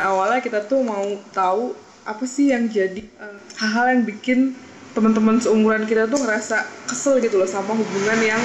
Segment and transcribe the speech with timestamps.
[0.00, 1.04] awalnya kita tuh mau
[1.34, 4.38] tahu apa sih yang jadi eh, hal-hal yang bikin
[4.92, 8.40] teman-teman seumuran kita tuh ngerasa kesel gitu loh sama hubungan yang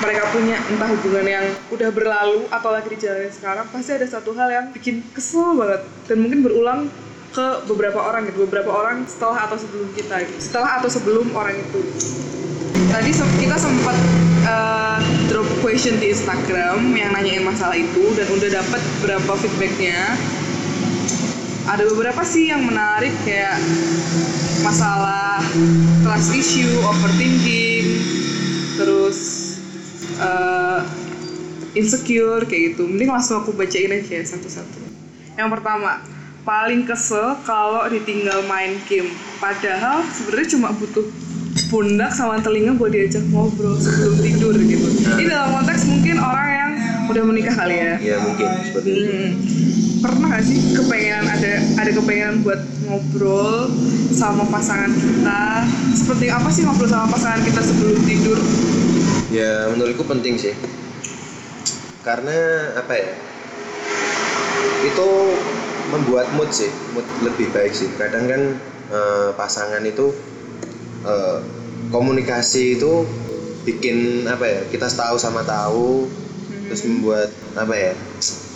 [0.00, 0.60] mereka punya.
[0.68, 5.00] Entah hubungan yang udah berlalu atau lagi dijalanin sekarang pasti ada satu hal yang bikin
[5.16, 5.82] kesel banget.
[6.04, 6.80] Dan mungkin berulang
[7.32, 10.40] ke beberapa orang gitu beberapa orang setelah atau sebelum kita gitu.
[10.40, 11.80] Setelah atau sebelum orang itu.
[12.86, 13.96] Tadi kita sempat
[14.48, 15.00] uh,
[15.32, 20.16] drop question di Instagram yang nanyain masalah itu dan udah dapat berapa feedbacknya
[21.66, 23.58] ada beberapa sih yang menarik kayak
[24.62, 25.42] masalah
[26.06, 27.86] trust issue, overthinking,
[28.78, 29.18] terus
[30.22, 30.86] uh,
[31.74, 32.86] insecure kayak gitu.
[32.86, 34.78] Mending langsung aku bacain aja satu-satu.
[35.34, 36.00] Yang pertama,
[36.46, 39.10] paling kesel kalau ditinggal main game.
[39.42, 41.04] Padahal sebenarnya cuma butuh
[41.72, 44.86] pundak sama telinga buat diajak ngobrol sebelum tidur gitu.
[45.16, 46.70] Ini dalam konteks mungkin orang yang
[47.06, 47.94] udah menikah kali ya.
[48.02, 49.32] ya mungkin seperti itu Hmm.
[49.96, 53.72] Pernah gak sih kepengenan ada ada kepengenan buat ngobrol
[54.12, 55.64] sama pasangan kita?
[55.96, 58.38] Seperti apa sih ngobrol sama pasangan kita sebelum tidur?
[59.30, 60.54] ya menurutku penting sih
[62.06, 63.12] karena apa ya
[64.86, 65.08] itu
[65.90, 68.42] membuat mood sih mood lebih baik sih kadang kan
[68.94, 70.14] eh, pasangan itu
[71.06, 71.38] eh,
[71.94, 73.06] komunikasi itu
[73.66, 76.06] bikin apa ya kita tahu sama tahu
[76.66, 77.92] terus membuat apa ya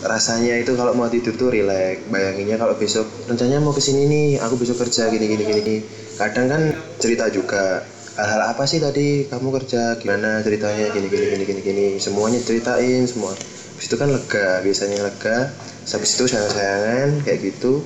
[0.07, 4.29] rasanya itu kalau mau tidur tuh rileks bayanginnya kalau besok rencananya mau ke sini nih
[4.43, 5.77] aku besok kerja gini gini gini
[6.19, 6.63] kadang kan
[6.99, 7.83] cerita juga
[8.21, 9.25] hal-hal apa sih tadi?
[9.25, 10.45] Kamu kerja gimana?
[10.45, 11.87] Ceritanya gini gini gini gini gini.
[11.97, 13.33] Semuanya ceritain semua.
[13.33, 15.49] Habis itu kan lega biasanya lega.
[15.89, 17.81] Habis itu sayang sayangan kayak gitu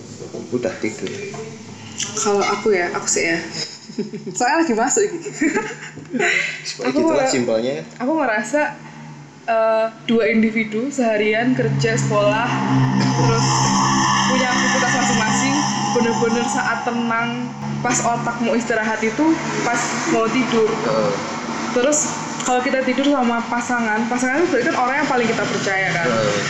[0.51, 1.07] udah tidur.
[2.19, 3.39] Kalau aku ya, aku sih ya.
[4.37, 5.31] Soalnya lagi masuk gitu.
[6.87, 7.83] Aku gitulah simpelnya.
[7.99, 8.63] aku ngerasa
[9.47, 12.47] eh, dua individu seharian kerja sekolah
[12.99, 13.47] terus
[14.31, 15.55] punya aktivitas masing-masing
[15.95, 17.47] bener-bener saat tenang
[17.85, 19.81] pas otak mau istirahat itu pas
[20.11, 20.71] mau tidur.
[20.71, 21.13] Eh,
[21.77, 22.11] terus
[22.45, 26.07] kalau kita tidur sama pasangan pasangan itu berarti kan orang yang paling kita percaya kan?
[26.09, 26.41] Eh,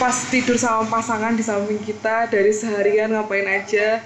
[0.00, 4.02] pas tidur sama pasangan di samping kita dari seharian ngapain aja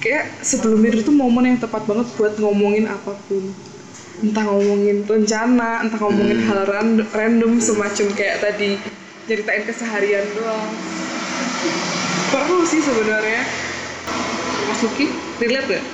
[0.00, 3.52] kayak sebelum tidur tuh momen yang tepat banget buat ngomongin apa pun.
[4.20, 8.76] Entah ngomongin rencana entah ngomongin hal ran- random semacam kayak tadi
[9.24, 10.68] ceritain keseharian doang.
[12.28, 13.44] Perlu sih sebenarnya.
[14.66, 15.06] Mas Luki
[15.38, 15.84] relate gak?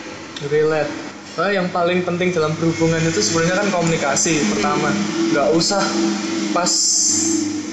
[0.49, 0.93] relate.
[1.37, 4.89] Nah, yang paling penting dalam berhubungan itu sebenarnya kan komunikasi pertama.
[5.31, 5.85] Nggak usah
[6.51, 6.73] pas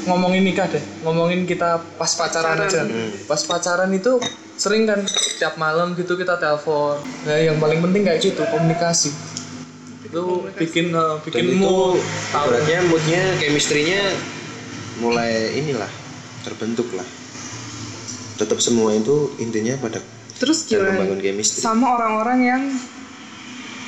[0.04, 0.84] ngomongin nikah deh.
[1.02, 2.68] Ngomongin kita pas pacaran Pacaran.
[2.68, 2.82] aja.
[3.24, 4.20] Pas pacaran itu
[4.58, 5.02] sering kan
[5.42, 7.02] tiap malam gitu kita telepon.
[7.26, 9.12] Nah yang paling penting kayak gitu komunikasi.
[10.06, 11.98] Itu bikin dan bikin itu mood.
[12.30, 14.02] tahu ibaratnya moodnya chemistry-nya
[15.02, 15.90] mulai inilah
[16.46, 17.06] terbentuk lah.
[18.38, 20.02] Tetap semua itu intinya pada
[20.38, 20.90] terus dan gimana?
[20.98, 21.60] membangun chemistry.
[21.62, 22.62] Sama orang-orang yang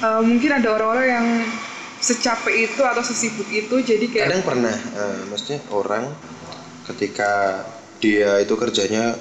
[0.01, 1.27] eh, mungkin ada orang-orang yang
[2.01, 6.09] secapek itu atau sesibuk itu jadi kayak kadang pernah eh, maksudnya orang
[6.85, 7.65] ketika
[8.03, 9.15] dia itu kerjanya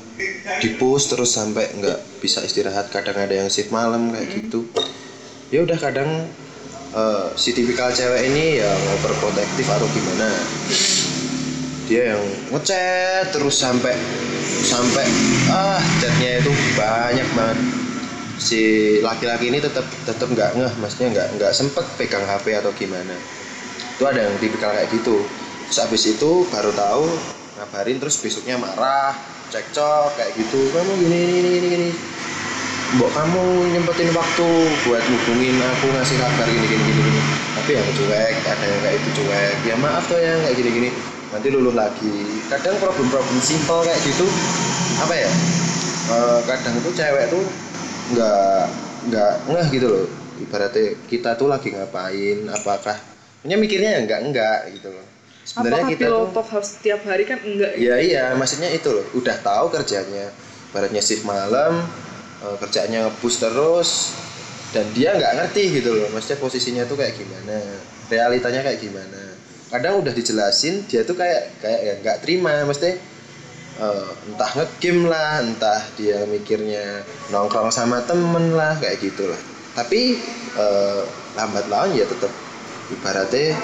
[0.60, 4.66] di push terus sampai nggak bisa istirahat kadang ada yang shift malam kayak gitu.
[5.54, 6.26] Ya udah kadang
[6.94, 10.28] eh, si tipikal cewek ini yang overprotective atau gimana.
[11.84, 13.92] Dia yang ngechat terus sampai
[14.64, 15.04] sampai
[15.52, 17.58] ah chatnya itu banyak banget.
[18.34, 18.62] Si
[18.98, 23.14] laki-laki ini tetap tetap nggak ngeh maksudnya nggak nggak sempet pegang HP atau gimana.
[23.94, 25.22] Itu ada yang tipikal kayak gitu.
[25.70, 27.06] Terus habis itu baru tahu
[27.58, 29.14] ngabarin terus besoknya marah
[29.50, 30.70] cekcok kayak gitu.
[30.74, 31.90] Kamu gini gini gini gini
[32.94, 34.48] mbok kamu nyempetin waktu
[34.86, 37.20] buat hubungin aku ngasih kabar gini gini gini,
[37.58, 39.54] tapi yang cuek ada yang kayak itu cuek.
[39.66, 40.88] Ya maaf tuh yang kayak gini gini.
[41.34, 42.14] Nanti luluh lagi.
[42.46, 44.26] Kadang problem-problem simple kayak gitu
[45.02, 45.30] apa ya?
[46.06, 47.42] Eh, kadang tuh cewek tuh
[48.14, 48.62] nggak
[49.10, 50.06] nggak ngeh gitu loh.
[50.38, 52.94] Ibaratnya kita tuh lagi ngapain apakah?
[53.42, 55.13] Hanya mikirnya ya enggak enggak gitu loh
[55.54, 57.78] sebenarnya apakah kita tuh pilotok harus setiap hari kan enggak ya?
[57.78, 60.34] Iya iya, maksudnya itu loh, udah tahu kerjanya,
[60.74, 61.86] baratnya shift malam,
[62.42, 63.90] eh, kerjanya ngebus terus,
[64.74, 67.62] dan dia nggak ngerti gitu loh, maksudnya posisinya tuh kayak gimana,
[68.10, 69.22] realitanya kayak gimana.
[69.70, 72.98] Kadang udah dijelasin, dia tuh kayak kayak ya nggak terima, maksudnya
[73.78, 79.38] eh, entah ngegame lah, entah dia mikirnya nongkrong sama temen lah, kayak gitu lah.
[79.78, 80.18] Tapi
[80.58, 81.00] eh,
[81.38, 82.30] lambat laun ya tetap
[82.90, 83.58] ibaratnya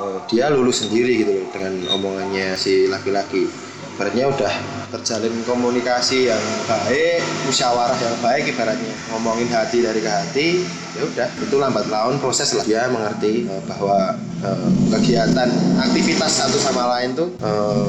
[0.00, 3.46] eh, dia lulus sendiri gitu loh dengan omongannya si laki-laki.
[3.96, 4.52] Ibaratnya udah
[4.96, 10.48] terjalin komunikasi yang baik, musyawarah yang baik ibaratnya ngomongin hati dari ke hati,
[10.98, 14.68] ya udah itu lambat laun proses lah dia mengerti eh, bahwa eh,
[14.98, 15.48] kegiatan
[15.78, 17.88] aktivitas satu sama lain tuh eh,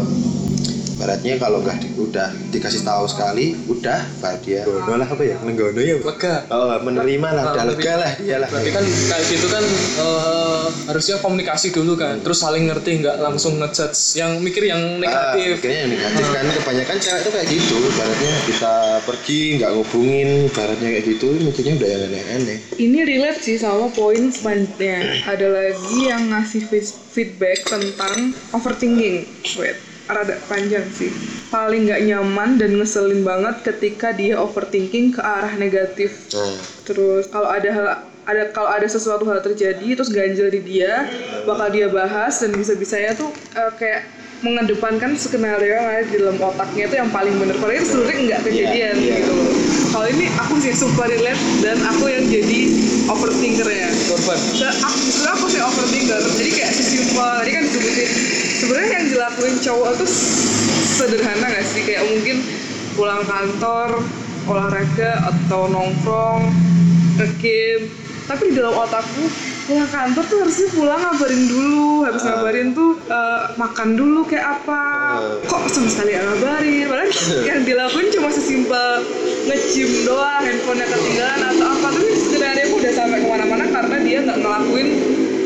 [1.02, 5.34] Baratnya kalau nggak di- udah dikasih tahu sekali, udah baru dia gono lah apa ya?
[5.42, 5.98] Menggono ya.
[5.98, 8.46] lega Oh, menerima lah, Ah, udah lega lah dia lah.
[8.48, 9.64] berarti kan kayak gitu kan
[9.98, 15.34] eh, harusnya komunikasi dulu kan terus saling ngerti nggak langsung ngejudge yang mikir yang Ah,
[15.34, 17.78] negatif kayaknya yang negatif kan kebanyakan cewek tuh kayak gitu.
[17.92, 22.58] Baratnya kita pergi nggak ngubungin, baratnya kayak gitu, mikirnya udah yang aneh-aneh.
[22.78, 25.02] Ini relate sih sama poin selanjutnya.
[25.26, 28.14] Ada lagi yang ngasih feed- feedback tentang
[28.52, 29.26] overthinking.
[29.58, 29.76] Wait,
[30.14, 31.12] rada panjang sih.
[31.48, 36.32] Paling nggak nyaman dan ngeselin banget ketika dia overthinking ke arah negatif.
[36.32, 37.88] Nah, Terus kalau ada hal
[38.22, 41.10] ada kalau ada sesuatu hal terjadi terus ganjel di dia
[41.42, 44.06] bakal dia bahas dan bisa-bisanya tuh eh, kayak
[44.42, 48.42] mengedepankan skenario yang ada di dalam otaknya itu yang paling bener kalau itu sebenarnya nggak
[48.46, 49.16] kejadian Iya, iya.
[49.22, 49.50] gitu loh
[49.90, 52.60] kalau ini aku sih super relate dan aku yang jadi
[53.06, 58.10] overthinker ya korban dan aku justru aku sih overthinker jadi kayak sesimpel tadi kan disebutin
[58.62, 60.10] sebenarnya yang dilakuin cowok tuh
[60.94, 61.82] sederhana gak sih?
[61.82, 62.46] Kayak mungkin
[62.94, 64.06] pulang kantor
[64.46, 66.54] olahraga atau nongkrong
[67.18, 67.90] nge-game.
[68.30, 69.26] Tapi di dalam otakku
[69.66, 72.06] pulang kantor tuh harusnya pulang ngabarin dulu.
[72.06, 74.84] Habis ngabarin tuh eh, makan dulu kayak apa.
[75.50, 76.86] Kok sama sekali ngabarin?
[76.86, 77.12] Padahal
[77.50, 79.02] yang dilakuin cuma sesimpel
[79.50, 81.88] nge-gym doang handphonenya ketinggalan atau apa.
[81.98, 84.90] Tapi sebenarnya aku udah sampai ke mana-mana karena dia nggak ngelakuin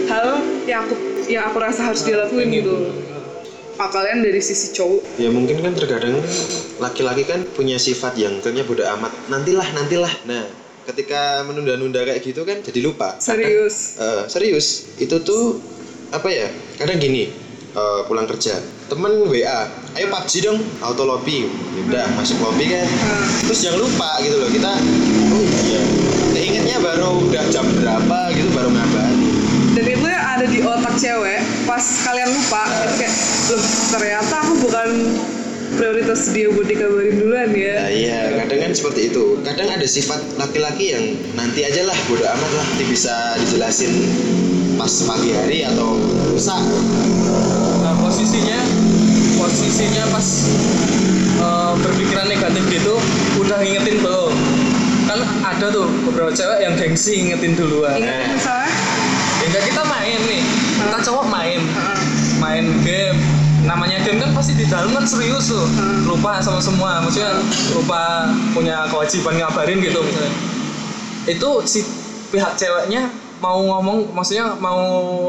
[0.05, 0.27] hal
[0.69, 2.75] yang aku yang aku rasa harus dia lakuin gitu.
[3.75, 5.19] Ah, kalian dari sisi cowok?
[5.19, 6.15] Ya mungkin kan terkadang
[6.79, 9.11] laki-laki kan punya sifat yang ternyata bodoh amat.
[9.27, 10.13] Nantilah, nantilah.
[10.23, 10.47] Nah,
[10.87, 13.19] ketika menunda-nunda kayak gitu kan jadi lupa.
[13.19, 13.99] serius?
[13.99, 14.95] Eh, serius.
[14.95, 15.59] Itu tuh
[16.15, 16.47] apa ya
[16.79, 17.27] kadang gini
[17.75, 18.63] eh, pulang kerja.
[18.87, 19.67] Temen WA
[19.99, 21.43] ayo PUBG dong auto lobby.
[21.75, 22.87] Ya udah masuk lobby kan.
[23.03, 23.27] Ah.
[23.43, 24.71] terus jangan lupa gitu loh kita
[25.35, 25.81] oh iya.
[26.31, 29.14] Keingetnya baru udah jam berapa gitu baru ngabarin
[29.75, 33.15] dan itu yang ada di otak cewek pas kalian lupa itu kayak
[33.51, 34.87] loh ternyata aku bukan
[35.75, 39.35] prioritas dia buat dikabarin duluan nah ya iya kadang kan seperti itu.
[39.43, 41.03] Kadang ada sifat laki-laki yang
[41.35, 43.91] nanti aja lah bodo amat lah nanti bisa dijelasin
[44.79, 45.95] pas pagi hari atau
[46.31, 46.55] lusa
[47.83, 48.59] nah posisinya
[49.39, 50.27] posisinya pas
[51.43, 52.95] eh, berpikiran negatif gitu
[53.43, 54.33] udah ngingetin belum?
[55.05, 57.99] Kan ada tuh beberapa cewek yang gengsi ngingetin duluan.
[57.99, 58.84] Ingat misalnya
[59.45, 60.41] hingga kita main nih.
[60.81, 61.59] Kita cowok main.
[61.77, 62.01] Ah,
[62.41, 63.17] main game.
[63.65, 65.65] Namanya game kan pasti di dalam kan serius tuh.
[65.65, 66.09] Hmm.
[66.09, 67.01] lupa sama semua.
[67.01, 67.37] Maksudnya
[67.73, 70.33] lupa punya kewajiban ngabarin gitu misalnya.
[71.25, 71.81] Itu si
[72.33, 73.09] pihak ceweknya
[73.45, 74.81] mau ngomong maksudnya mau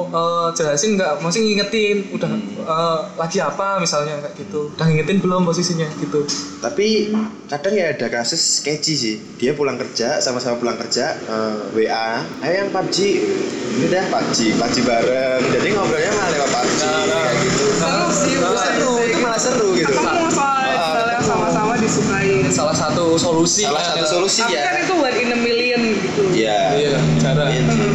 [0.08, 1.20] eh, jelasin nggak?
[1.20, 2.30] Maksudnya ngingetin udah
[2.64, 3.76] eh, lagi apa?
[3.76, 4.72] misalnya kayak gitu.
[4.72, 5.84] Udah ngingetin belum posisinya?
[6.00, 6.24] Gitu.
[6.64, 7.12] Tapi
[7.52, 9.14] kadang ya ada kasus sketchy sih.
[9.36, 12.96] Dia pulang kerja sama-sama pulang kerja eh, WA ayo yang PUBG
[13.76, 15.42] ini dah PUBG PUBG bareng.
[15.52, 17.20] Jadi ngobrolnya malah lewat PUBG Nah, nah.
[17.28, 17.64] kayak gitu.
[17.76, 18.92] Seru sih Nah, seru.
[19.04, 19.92] Itu malah seru gitu.
[19.92, 20.46] Hal yang ketemu.
[20.76, 21.15] sama-sama
[21.86, 22.32] disukai.
[22.50, 24.10] Salah satu solusi salah kan, satu ya.
[24.10, 24.62] solusi tapi ya.
[24.66, 26.22] kan itu one in a million gitu.
[26.34, 26.58] Iya.
[26.74, 26.92] Iya
[27.22, 27.90] cara Iya sih.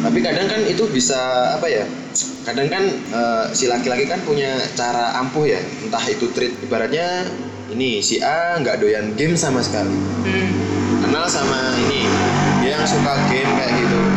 [0.00, 1.20] tapi kadang kan itu bisa
[1.60, 1.84] apa ya
[2.48, 5.60] kadang kan eh, si laki-laki kan punya cara ampuh ya.
[5.84, 7.28] Entah itu treat ibaratnya
[7.70, 9.92] ini si A nggak doyan game sama sekali.
[10.24, 10.50] Hmm.
[11.04, 12.06] kenal sama ini.
[12.64, 14.09] Dia yang suka game kayak gitu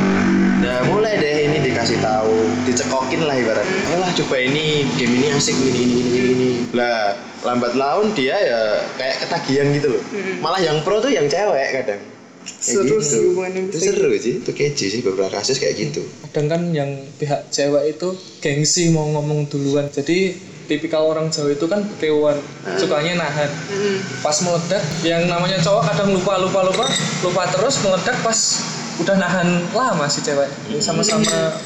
[0.64, 5.56] nah mulai deh ini dikasih tahu dicekokin lah ibaratnya ayolah coba ini game ini asik
[5.60, 8.60] ini ini ini ini, lah lambat laun dia ya
[8.96, 10.04] kayak ketagihan gitu loh.
[10.16, 10.40] Mm.
[10.40, 12.02] malah yang pro tuh yang cewek kadang.
[12.44, 13.08] Kayak Seru gitu.
[13.08, 16.04] sih hubungannya itu bisa seru sih itu keji sih beberapa kasus kayak gitu.
[16.28, 16.90] Kadang kan yang
[17.20, 19.88] pihak cewek itu gengsi mau ngomong duluan.
[19.88, 20.36] Jadi
[20.68, 22.40] tipikal orang Jawa itu kan kewan
[22.80, 23.52] sukanya nahan.
[23.52, 24.00] Mm.
[24.24, 26.86] pas meledak yang namanya cowok kadang lupa lupa lupa
[27.24, 28.40] lupa terus meledak pas
[28.96, 30.50] udah nahan lama si cewek.
[30.78, 31.26] Sama-sama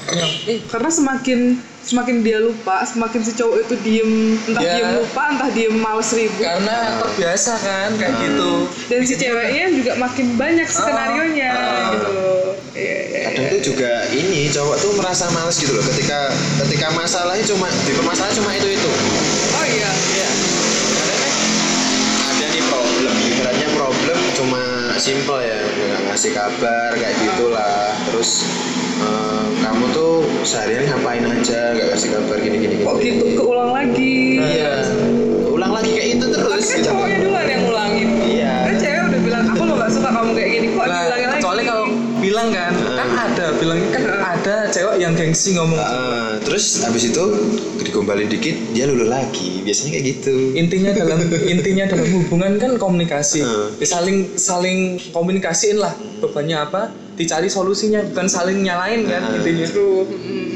[0.09, 1.39] yang eh karena semakin
[1.81, 4.11] semakin dia lupa semakin si cowok itu diem
[4.45, 4.73] entah Ya.
[4.75, 8.51] diem lupa entah diem males ribut karena terbiasa kan kayak gitu.
[8.87, 11.87] Dan si ceweknya juga makin banyak skenario nya Ah.
[11.91, 12.07] gitu.
[12.09, 13.51] Loh Iya, iya, kadang iya.
[13.51, 16.29] tuh juga ini cowok tuh merasa males gitu loh ketika
[16.61, 18.91] ketika masalahnya cuma di permasalahan cuma itu itu
[25.07, 27.79] simple ya, nggak ngasih kabar kayak gitulah.
[28.05, 28.43] Terus
[28.99, 32.75] eh, kamu tuh seharian ngapain aja, nggak kasih kabar gini gini.
[32.77, 34.73] kok gitu keulang lagi Iya.
[35.47, 36.43] Ulang lagi kayak itu terus.
[36.43, 36.87] tapi kan gitu.
[36.87, 38.53] cowoknya duluan yang ngulangin Iya.
[38.65, 41.35] kan cewek udah bilang aku lo gak suka kamu kayak gini kok Nah, diulangin lagi
[41.39, 41.85] kecuali kalau
[42.17, 45.87] bilang kan kan ada bilang kan ada cewek yang gengsi ngomong Ah,
[46.47, 47.23] terus habis itu
[47.77, 53.43] digombalin dikit dia lulu lagi biasanya kayak gitu intinya dalam intinya dalam hubungan kan komunikasi
[53.43, 53.75] Hmm.
[53.75, 54.79] Ya, saling saling
[55.11, 59.37] komunikasiin lah bebannya apa dicari solusinya bukan saling nyalain kan Hmm.
[59.37, 60.07] intinya True.
[60.07, 60.55] Mm.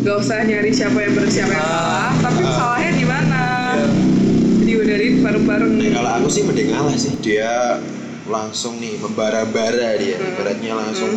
[0.00, 1.76] Gak usah nyari siapa yang benar siapa yang Ah.
[1.76, 2.54] salah, tapi Ah.
[2.56, 3.42] salahnya di mana.
[3.76, 3.86] Ya.
[4.70, 7.12] hindarin bareng-bareng Nah, kalau aku sih mending ngalah sih.
[7.20, 7.78] Dia
[8.24, 10.16] langsung nih membara-bara dia.
[10.16, 10.30] Hmm.
[10.32, 11.12] Ibaratnya langsung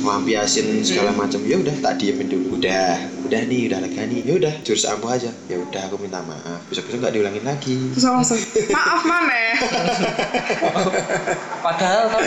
[0.00, 1.40] melampiasin segala macam.
[1.44, 2.56] Ya udah tak diemin dulu.
[2.56, 2.96] Udah,
[3.28, 4.20] udah nih, udah lega nih.
[4.24, 5.30] Ya udah, jurus ampuh aja.
[5.46, 6.64] Ya udah aku minta maaf.
[6.72, 7.76] Besok-besok nggak diulangin lagi.
[7.92, 8.40] terus langsung
[8.72, 9.40] maaf mana
[11.64, 12.24] Padahal kan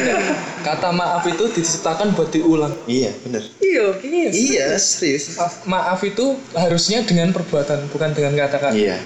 [0.62, 2.74] kata maaf itu diciptakan buat diulang.
[2.86, 3.44] Iya, bener.
[3.60, 3.86] iya
[4.30, 5.38] Iya, serius.
[5.38, 8.78] Maaf, maaf itu harusnya dengan perbuatan, bukan dengan kata-kata.
[8.78, 8.98] Iya.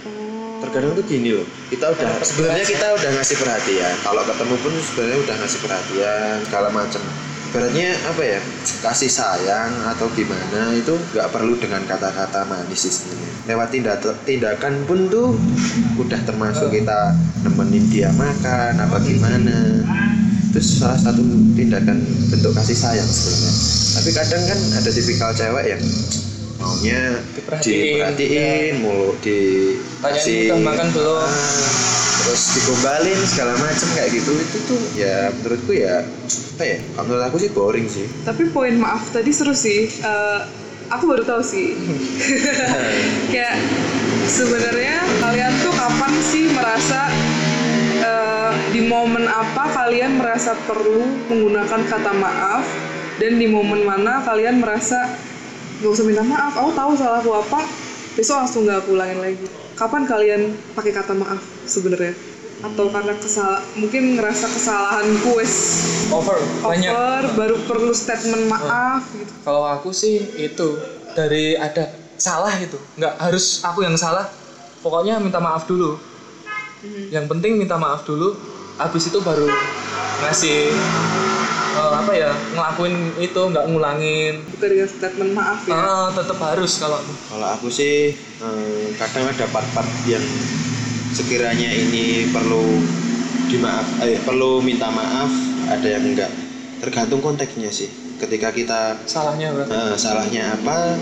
[0.57, 3.93] Terkadang tuh gini loh, kita udah sebenarnya kita udah ngasih perhatian.
[4.01, 7.01] Kalau ketemu pun sebenarnya udah ngasih perhatian segala macam.
[7.47, 8.39] Ibaratnya apa ya
[8.83, 13.31] kasih sayang atau gimana itu nggak perlu dengan kata-kata manis sih sebenarnya.
[13.47, 15.31] Lewat tindak tindakan pun tuh
[15.95, 19.79] udah termasuk kita nemenin dia makan apa gimana.
[20.51, 21.23] Itu salah satu
[21.55, 23.51] tindakan bentuk kasih sayang sebenarnya.
[23.95, 25.83] Tapi kadang kan ada tipikal cewek yang
[26.57, 27.01] maunya
[27.31, 29.39] Diperhatiin, diperhatiin mulu di
[30.03, 31.23] kasih- makan belum?
[31.23, 34.31] Ah, terus digombalin segala macem kayak gitu.
[34.33, 36.01] Itu tuh ya menurutku ya
[36.57, 38.05] apa ya kalau menurut aku sih boring sih.
[38.25, 39.85] Tapi poin maaf tadi seru sih.
[39.89, 40.39] Eh,
[40.89, 41.77] aku baru tahu sih.
[43.33, 43.55] Kayak
[44.25, 47.01] sebenarnya kalian tuh kapan sih merasa
[48.01, 52.65] eh, di momen apa kalian merasa perlu menggunakan kata maaf?
[53.17, 55.09] Dan di momen mana kalian merasa
[55.81, 57.61] gak usah minta maaf aku tahu salahku apa.
[58.17, 60.41] Besok langsung gak aku ulangin lagi kapan kalian
[60.73, 62.17] pakai kata maaf sebenarnya
[62.57, 65.53] atau karena kesal mungkin ngerasa kesalahanku wes
[66.09, 66.89] Over, banyak.
[66.89, 70.81] over baru perlu statement maaf gitu Kalau aku sih itu
[71.13, 71.85] dari ada
[72.17, 74.25] salah itu, nggak harus aku yang salah.
[74.81, 75.97] Pokoknya minta maaf dulu.
[77.13, 78.37] Yang penting minta maaf dulu.
[78.77, 79.49] Habis itu baru
[80.21, 80.69] ngasih
[81.79, 84.33] eh, apa ya ngelakuin itu nggak ngulangin.
[84.49, 87.13] bukan dengan statement maaf ya Ah, tetap harus kalau aku.
[87.29, 90.23] kalau aku sih eh, kadang ada part-part yang
[91.09, 92.81] sekiranya ini perlu
[93.47, 95.31] dimaaf eh perlu minta maaf
[95.67, 96.29] ada yang enggak
[96.77, 100.99] tergantung konteksnya sih ketika kita Salahnya eh, salahnya apa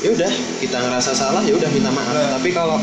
[0.00, 2.30] ya udah kita ngerasa salah ya udah minta maaf Nah.
[2.34, 2.78] tapi kalau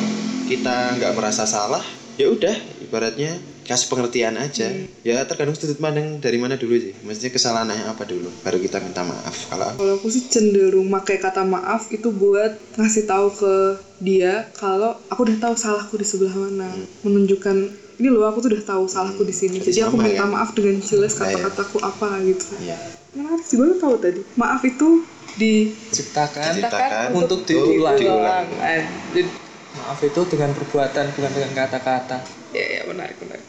[0.45, 1.81] kita nggak merasa salah
[2.15, 3.37] ya udah ibaratnya
[3.69, 4.65] kasih pengertian aja.
[5.05, 6.97] Ya tergantung sudut pandang dari mana dulu sih.
[7.05, 9.45] Maksudnya kesalahannya apa dulu baru kita minta maaf.
[9.45, 13.53] Kalau aku kalau aku sih cenderung pakai kata maaf itu buat ngasih tahu ke
[14.01, 16.73] dia kalau aku udah tahu salahku di sebelah mana.
[17.05, 17.57] Menunjukkan
[17.99, 19.59] ini loh aku tuh udah tahu salahku di sini.
[19.59, 20.29] Jadi aku Sama, minta kan?
[20.33, 21.37] maaf dengan jelas Nah, ya.
[21.37, 22.45] kata-kataku apa gitu.
[22.65, 22.77] Ya
[23.09, 24.21] menarik sih baru tahu tadi.
[24.33, 25.03] Maaf itu
[25.35, 27.97] di Ciptakan, Diciptakan untuk untuk diulang.
[27.97, 28.45] diulang.
[28.59, 28.81] Eh,
[29.13, 29.29] jadi
[29.69, 32.17] Maaf itu dengan perbuatan bukan dengan kata-kata.
[32.49, 33.45] ya ya menarik menarik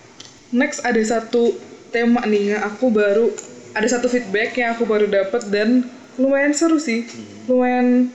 [0.51, 1.55] next ada satu
[1.91, 3.31] tema nih yang aku baru
[3.75, 5.87] ada satu feedback yang aku baru dapat dan
[6.19, 7.07] lumayan seru sih.
[7.47, 8.11] Lumayan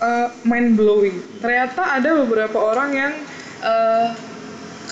[0.00, 3.12] uh, mind blowing ternyata ada beberapa orang yang
[3.62, 4.16] uh,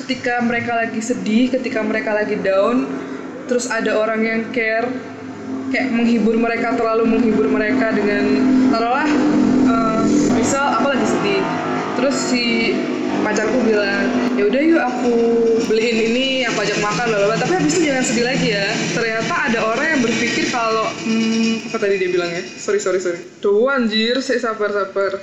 [0.05, 2.87] ketika mereka lagi sedih ketika mereka lagi down
[3.49, 4.87] terus ada orang yang care
[5.73, 8.25] kayak menghibur mereka terlalu menghibur mereka dengan
[8.73, 9.11] taruhlah
[9.69, 10.01] uh,
[10.37, 11.43] misal aku lagi sedih
[11.99, 12.45] terus si
[13.23, 14.07] pacarku bilang
[14.39, 15.15] ya udah yuk aku
[15.67, 18.67] beliin ini aku ajak makan bla." tapi habis itu jangan sedih lagi ya.
[18.95, 22.43] Ternyata ada orang yang berpikir kalau hmm, apa tadi dia bilang ya?
[22.59, 23.21] Sorry sorry sorry.
[23.43, 25.19] Tuh anjir saya sabar sabar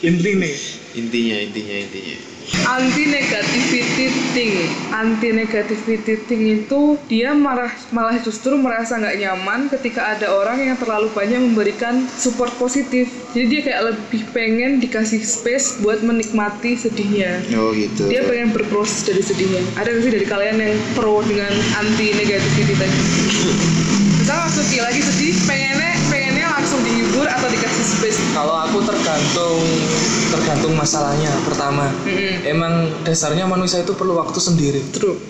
[0.00, 0.56] Inti nih.
[0.90, 2.18] intinya intinya intinya.
[2.66, 4.54] Anti negativity thing.
[4.90, 10.74] Anti negativity thing itu dia malah malah justru merasa nggak nyaman ketika ada orang yang
[10.74, 13.06] terlalu banyak memberikan support positif.
[13.32, 17.38] Jadi dia kayak lebih pengen dikasih space buat menikmati sedihnya.
[17.54, 18.10] Oh gitu.
[18.10, 19.62] Dia pengen berproses dari sedihnya.
[19.78, 22.98] Ada nggak sih dari kalian yang pro dengan anti negativity tadi?
[24.20, 25.99] Misalnya waktu lagi sedih pengennya
[27.20, 29.60] dihibur atau dikasih space Kalau aku tergantung
[30.32, 31.32] tergantung masalahnya.
[31.44, 32.48] Pertama, Mm-mm.
[32.48, 34.80] emang dasarnya manusia itu perlu waktu sendiri.
[34.96, 35.20] true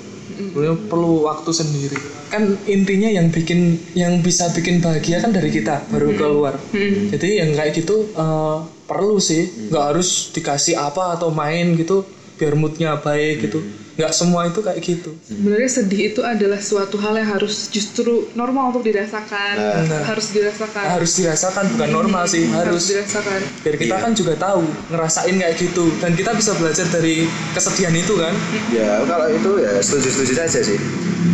[0.41, 1.99] Perlu perlu waktu sendiri.
[2.31, 6.55] Kan intinya yang bikin yang bisa bikin bahagia kan dari kita baru keluar.
[6.71, 7.11] Mm-mm.
[7.11, 12.07] Jadi yang kayak gitu eh, perlu sih, nggak harus dikasih apa atau main gitu
[12.39, 13.61] biar moodnya baik gitu.
[14.01, 15.11] Nggak semua itu kayak gitu.
[15.21, 20.09] Sebenarnya sedih itu adalah suatu hal yang harus justru normal untuk dirasakan, Nah.
[20.09, 22.85] harus dirasakan, Harus dirasakan bukan normal sih, harus harus.
[22.89, 23.41] dirasakan.
[23.61, 24.01] biar kita Iya.
[24.01, 25.85] kan juga tahu ngerasain kayak gitu.
[26.01, 28.33] Dan kita bisa belajar dari kesedihan itu kan.
[28.71, 30.81] Ya kalau itu ya setuju setuju saja sih.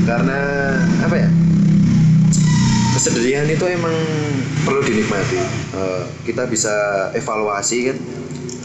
[0.02, 0.38] Karena
[1.00, 1.28] apa ya?
[2.92, 3.94] Kesedihan itu emang
[4.64, 5.38] perlu dinikmati.
[5.70, 6.72] Eh, kita bisa
[7.12, 7.96] evaluasi kan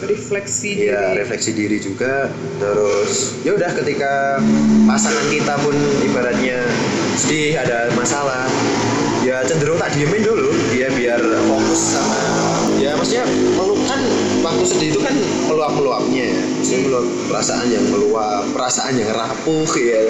[0.01, 1.17] Refleksi Iya, diri.
[1.21, 2.29] refleksi diri juga.
[2.57, 4.41] Terus ya udah ketika
[4.89, 6.57] pasangan kita pun ibaratnya
[7.17, 8.49] sedih ada masalah,
[9.21, 12.17] ya cenderung tak diemin dulu, dia biar fokus sama
[12.81, 13.99] ya ya maksudnya melukan
[14.41, 15.13] waktu sedih itu kan
[15.45, 20.01] meluap meluapnya ya maksudnya meluap perasaan yang meluap perasaan yang rapuh ya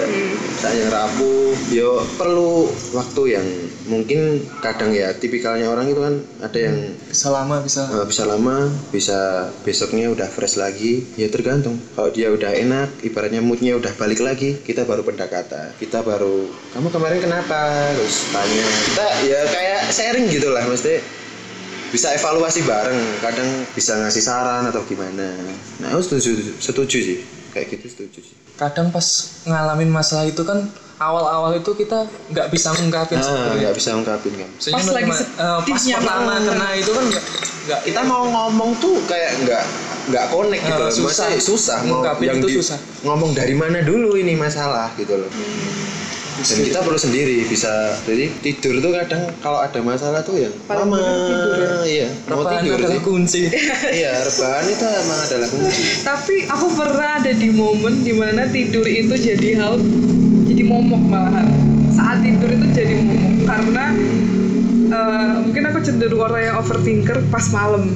[0.56, 3.46] perasaan yang rapuh yo perlu waktu yang
[3.92, 7.92] mungkin kadang ya tipikalnya orang itu kan ada yang bisa lama bisa.
[7.92, 11.04] Eh, bisa lama bisa besoknya udah fresh lagi.
[11.20, 11.76] Ya tergantung.
[11.92, 15.76] Kalau dia udah enak ibaratnya moodnya udah balik lagi kita baru pendekatan.
[15.76, 17.92] Kita baru kamu kemarin kenapa?
[18.00, 18.66] Terus tanya.
[18.88, 21.04] Kita ya kayak sharing gitu lah mesti
[21.92, 23.20] bisa evaluasi bareng.
[23.20, 25.36] Kadang bisa ngasih saran atau gimana.
[25.84, 27.20] Nah aku setuju setuju sih.
[27.52, 29.08] Kayak gitu setuju sih kadang pas
[29.44, 31.98] ngalamin masalah itu kan awal-awal itu kita
[32.30, 33.58] nggak bisa ngungkapin nah sebenarnya.
[33.60, 37.82] nggak bisa ungkapin kan Maksudnya Pas cuma- lagi eh, pas pertama kena itu kan nggak
[37.82, 39.64] kita mau ngomong tuh kayak nggak
[40.04, 40.92] nggak connect gitu Eh, loh.
[40.92, 41.26] susah.
[41.26, 42.78] Maksudnya susah mau Ngungkapin yang itu di- susah.
[43.02, 45.32] ngomong dari mana dulu ini masalah gitu loh
[46.40, 48.00] dan kita perlu sendiri bisa.
[48.08, 51.72] Jadi tidur tuh kadang kalau ada masalah tuh ya Paling mama bener tidur ya.
[51.84, 53.04] iya mau rebahan tidur adalah sih.
[53.04, 53.42] kunci.
[54.00, 55.82] Iya rebahan itu emang adalah kunci.
[56.02, 59.76] Tapi aku pernah ada di momen di mana tidur itu jadi hal
[60.48, 61.48] jadi momok malahan.
[61.92, 63.86] Saat tidur itu jadi momok karena
[64.88, 67.92] eh, mungkin aku cenderung orang yang overthinker pas malam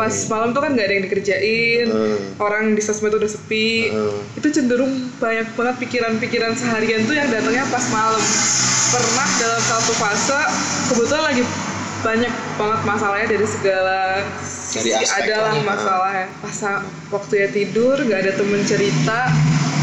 [0.00, 2.18] pas malam tuh kan nggak ada yang dikerjain Hmm.
[2.38, 3.92] orang di sosmed udah sepi.
[3.92, 4.16] Hmm.
[4.32, 8.22] itu cenderung banyak banget pikiran-pikiran seharian tuh yang datangnya pas malam.
[8.88, 10.40] Pernah dalam satu fase
[10.88, 11.42] kebetulan lagi
[12.00, 13.98] banyak banget masalahnya dari segala
[14.72, 15.62] Dari sisi aspek adalah lah.
[15.62, 16.26] masalah ya.
[16.40, 16.58] Pas
[17.12, 19.18] waktu ya tidur nggak ada temen cerita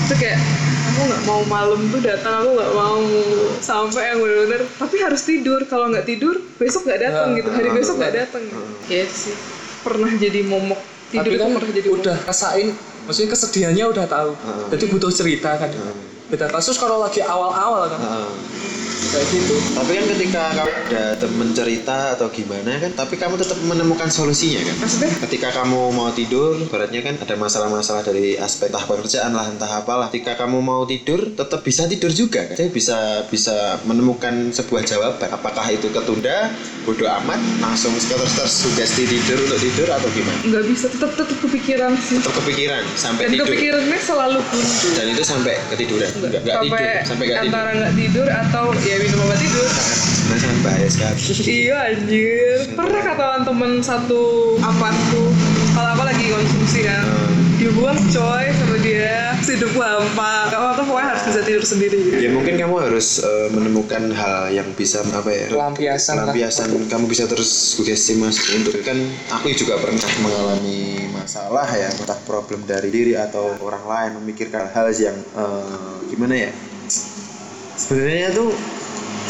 [0.01, 0.39] itu kayak
[0.87, 2.99] aku nggak mau malam tuh datang aku nggak mau
[3.59, 4.61] sampai yang bener-bener.
[4.73, 8.43] Tapi harus tidur kalau nggak tidur besok nggak datang Ya, gitu hari besok nggak datang
[8.87, 9.35] ya sih
[9.87, 10.79] pernah jadi momok.
[11.07, 12.67] Tidur tapi itu kan pernah jadi udah rasain
[13.07, 14.31] maksudnya kesedihannya udah tahu.
[14.35, 14.67] Heeh.
[14.75, 15.71] jadi butuh cerita kan
[16.27, 17.99] beda kasus kalau lagi awal-awal kan?
[17.99, 18.31] Heeh.
[19.07, 19.55] kayak gitu.
[19.77, 24.61] Tapi kan ketika kamu ada temen cerita atau gimana kan tapi kamu tetap menemukan solusinya
[24.67, 24.75] kan?
[24.83, 25.11] Maksudnya?
[25.27, 30.11] Ketika kamu mau tidur beratnya kan ada masalah-masalah dari aspek entah pekerjaan lah entah apalah
[30.11, 32.55] ketika kamu mau tidur tetap bisa tidur juga kan?
[32.57, 35.29] Jadi bisa bisa menemukan sebuah jawaban.
[35.31, 36.51] Apakah itu ketunda
[36.83, 40.39] bodoh amat langsung terus tersugesti tidur untuk tidur atau gimana?
[40.43, 42.19] Nggak bisa tetap tetap kepikiran sih.
[42.19, 43.45] Tetap kepikiran sampai dan tidur.
[43.45, 47.43] kepikirannya selalu buntu dan itu sampai ketiduran nggak sampai, sampai tidur.
[47.45, 49.67] antara nggak tidur atau ya minum obat tidur.
[50.27, 52.57] Nah sangat bahaya sekali iya anjir.
[52.75, 54.23] Pernah katakan temen satu
[54.59, 55.31] apa tuh?
[55.73, 57.05] Kalau aku lagi konsumsi kan.
[57.57, 59.33] Dibuang coy sama dia.
[59.41, 60.36] Hidupku hampa
[61.57, 62.21] tidur sendiri.
[62.21, 66.29] Ya mungkin kamu harus eh, menemukan hal yang bisa apa ya Pelampiasan lah.
[66.29, 68.37] pelampiasan kamu bisa terus sugesti mas.
[68.53, 68.93] Untuk kan
[69.33, 74.85] aku juga pernah mengalami masalah ya entah problem dari diri atau orang lain memikirkan hal
[74.93, 76.51] yang eh, gimana ya?
[77.73, 78.53] Sebenarnya tuh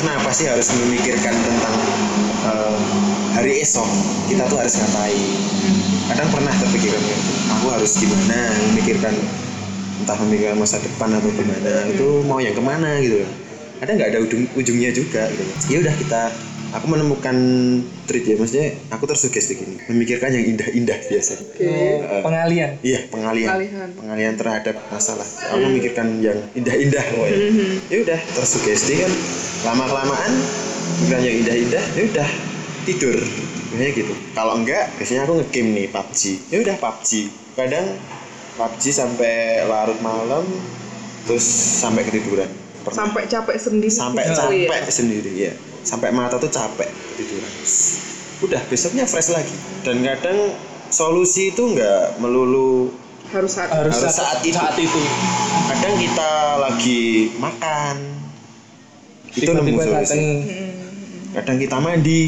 [0.03, 1.75] kenapa sih harus memikirkan tentang
[2.43, 2.77] eh,
[3.39, 3.87] hari esok?
[4.27, 5.31] Kita tuh harus ngapain?
[6.11, 7.03] Kadang pernah terpikirkan
[7.55, 8.51] aku harus gimana?
[8.75, 9.15] Memikirkan
[10.03, 13.25] entah memikirkan masa depan atau gimana itu mau yang ke mana gitu.
[13.77, 15.43] Ada nggak ada ujung ujungnya juga gitu.
[15.73, 16.21] Ya udah kita
[16.75, 17.35] aku menemukan
[18.09, 21.43] treat ya maksudnya aku tersugesti gini memikirkan yang indah-indah biasanya.
[21.63, 22.69] Oh, pengalian.
[22.83, 23.47] iya pengalian.
[23.47, 23.89] Pengalihan.
[23.95, 25.27] pengalian terhadap masalah.
[25.53, 27.37] Aku memikirkan yang indah-indah pokoknya.
[27.87, 29.11] Ya udah tersugesti kan
[29.65, 30.31] lama kelamaan
[31.03, 32.29] pikiran yang indah-indah ya udah
[32.83, 33.17] tidur.
[33.67, 34.13] Biasanya gitu.
[34.33, 37.09] Kalau enggak biasanya aku ngegame nih PUBG ya udah PUBG
[37.57, 37.87] kadang
[38.57, 40.43] PUBG sampai larut malam
[41.29, 41.45] terus
[41.79, 42.49] sampai ketiduran.
[42.83, 43.03] Pernah.
[43.03, 44.69] sampai capek sendiri sampai gitu ya.
[44.79, 46.87] capek sendiri ya sampai mata tuh capek
[47.19, 47.51] tiduran
[48.47, 49.55] udah besoknya fresh lagi.
[49.81, 50.53] Dan kadang
[50.93, 52.93] solusi itu nggak melulu
[53.33, 54.55] harus saat harus, Harus saat itu.
[54.55, 55.01] saat itu.
[55.67, 56.31] Kadang kita
[56.63, 57.03] lagi
[57.35, 57.95] makan
[59.35, 59.91] itu nemu solusi.
[59.91, 60.23] datang
[61.35, 62.21] kadang kita mandi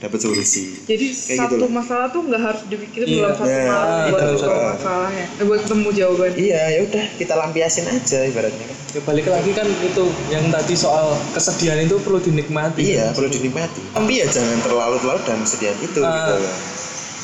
[0.00, 0.80] dapat solusi.
[0.82, 1.70] Jadi Kayak satu gitu loh.
[1.70, 3.20] masalah tuh nggak harus dipikirin Iya.
[3.20, 4.68] dalam satu Nah, malam itu buat ada.
[4.72, 8.76] masalahnya eh, buat ketemu jawaban iya ya udah kita lampiasin aja ibaratnya kan.
[8.90, 12.80] Ya balik lagi kan itu yang tadi soal kesedihan itu perlu dinikmati.
[12.90, 13.80] Iya perlu dinikmati.
[13.92, 16.08] Tapi ya jangan terlalu-terlalu dalam kesedihan itu Ah.
[16.08, 16.54] gitu loh.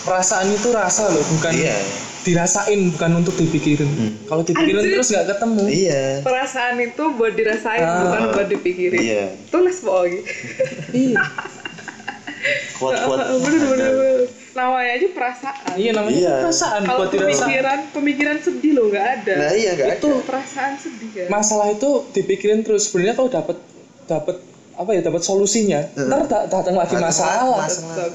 [0.05, 1.75] perasaan itu rasa loh bukan iya.
[2.23, 3.91] dirasain bukan untuk dipikirin.
[4.23, 4.93] Kalau dipikirin Anjir.
[4.95, 5.63] terus nggak ketemu.
[5.67, 6.03] Iya.
[6.23, 8.05] Perasaan itu buat dirasain Ah.
[8.05, 9.01] bukan buat dipikirin.
[9.01, 9.25] Iya.
[9.49, 10.21] Tulis pokoknya.
[10.93, 11.23] Iya
[12.77, 13.19] kuat-kuat.
[13.45, 14.19] Bener bener bener.
[14.53, 15.75] namanya aja perasaan.
[15.75, 16.35] Iya namanya Iya.
[16.43, 19.35] perasaan kalau buat dirasain pemikiran pemikiran sedih loh nggak ada.
[19.39, 22.87] Nah iya nggak itu perasaan sedih kan masalah itu dipikirin terus.
[22.87, 23.57] Sebenarnya kalau dapat
[24.05, 24.37] dapat
[24.75, 25.81] apa ya dapat solusinya.
[25.91, 27.65] Ntar da- datang lagi Datang masalah.
[27.65, 28.09] masalah.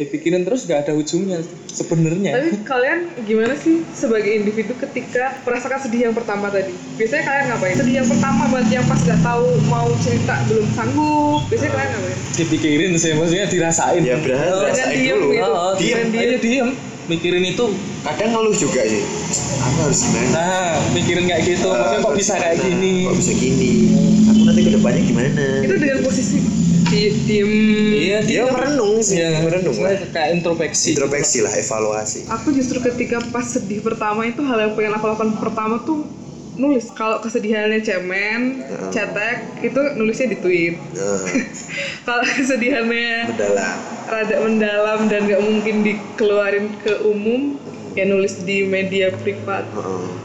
[0.00, 6.08] Dipikirin terus gak ada ujungnya sebenarnya Tapi kalian gimana sih sebagai individu ketika merasakan sedih
[6.08, 6.72] yang pertama tadi?
[6.96, 7.74] Biasanya kalian ngapain?
[7.76, 11.44] Sedih yang pertama buat yang pas gak tahu mau cerita belum sanggup.
[11.46, 12.16] Biasanya kalian ngapain?
[12.32, 15.28] dipikirin sih maksudnya dirasain Ya, berarti Oh, rasain diem dulu.
[15.30, 15.44] gitu.
[15.44, 16.08] oh, Diem.
[16.08, 16.68] diem aja diem
[17.06, 17.64] mikirin itu
[18.00, 19.04] Kadang ngeluh juga sih.
[19.60, 20.28] Aku harus gimana?
[20.32, 22.72] nah mikirin kayak gitu maksudnya kok bisa kayak gimana?
[22.72, 23.70] gini Kok bisa gini?
[24.24, 25.44] Aku nanti ke depannya gimana?
[25.60, 26.36] Itu dengan posisi
[26.90, 27.50] diem.
[27.92, 29.94] iya Dia merenung sih, Iya, merenung lah.
[30.10, 32.20] kayak introspeksi Introspeksi lah, evaluasi.
[32.28, 36.04] Aku justru ketika pas sedih pertama itu hal yang pengen aku lakukan pertama tuh
[36.52, 36.90] nulis.
[36.90, 40.76] Kalau kesedihannya cemen, cetek, itu nulisnya di tweet.
[40.92, 41.24] Nah,
[42.06, 43.74] Kalau kesedihannya mendalam.
[44.04, 47.56] rada mendalam dan gak mungkin dikeluarin ke umum,
[47.94, 49.64] ya nulis di media privat.
[49.70, 50.19] Heeh.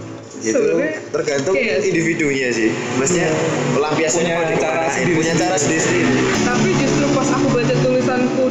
[0.45, 1.89] Itu Sebenarnya tergantung kayak sih.
[1.89, 2.69] individunya sih.
[2.95, 3.29] Maksudnya
[3.73, 5.17] pelampiasannya Punya cara sendiri-sendiri.
[5.17, 5.99] punya cara sendiri.
[6.43, 8.45] tapi justru pas aku baca tulisanku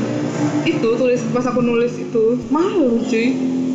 [0.65, 3.27] itu tulis pas aku nulis itu malu cuy.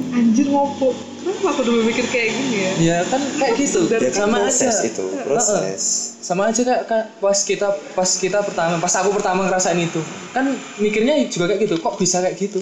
[0.09, 0.89] Anjir ngopo.
[1.19, 2.71] Kenapa aku dulu mikir kayak gini ya?
[2.81, 3.85] Ya kan kayak gitu.
[3.85, 4.81] Dan Ya kan sama proses aja.
[4.83, 5.81] itu, proses.
[6.19, 10.01] sama aja kak, kak pas kita pas kita pertama pas aku pertama ngerasain itu.
[10.31, 11.75] Kan mikirnya juga kayak gitu.
[11.77, 12.59] Kok bisa kayak gitu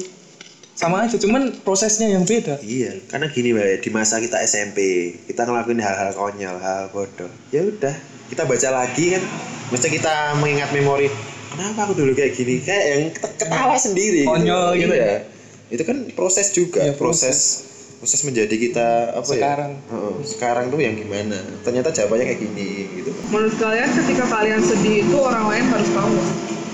[0.78, 4.78] sama aja cuman prosesnya yang beda Iya, karena gini mbak, di masa kita SMP,
[5.26, 7.26] kita ngelakuin hal-hal konyol, hal bodoh.
[7.50, 7.98] Ya udah,
[8.30, 9.24] kita baca lagi kan,
[9.68, 11.10] mesti kita mengingat memori.
[11.50, 12.62] Kenapa aku dulu kayak gini?
[12.62, 14.22] Kayak yang ket- ketawa sendiri.
[14.24, 15.26] Konyol gitu Iya.
[15.68, 17.66] Itu kan proses juga, Iya, proses
[17.98, 18.88] proses menjadi kita
[19.18, 19.72] apa Sekarang.
[19.74, 19.90] ya?
[19.90, 21.42] Heeh, sekarang tuh yang gimana?
[21.66, 23.10] Ternyata jawabannya kayak gini gitu.
[23.28, 26.16] menurut kalian ketika kalian sedih itu orang lain harus tahu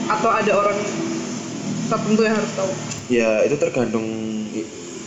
[0.05, 0.77] atau ada orang
[1.87, 2.71] tertentu yang harus tahu
[3.11, 4.05] Ya itu tergantung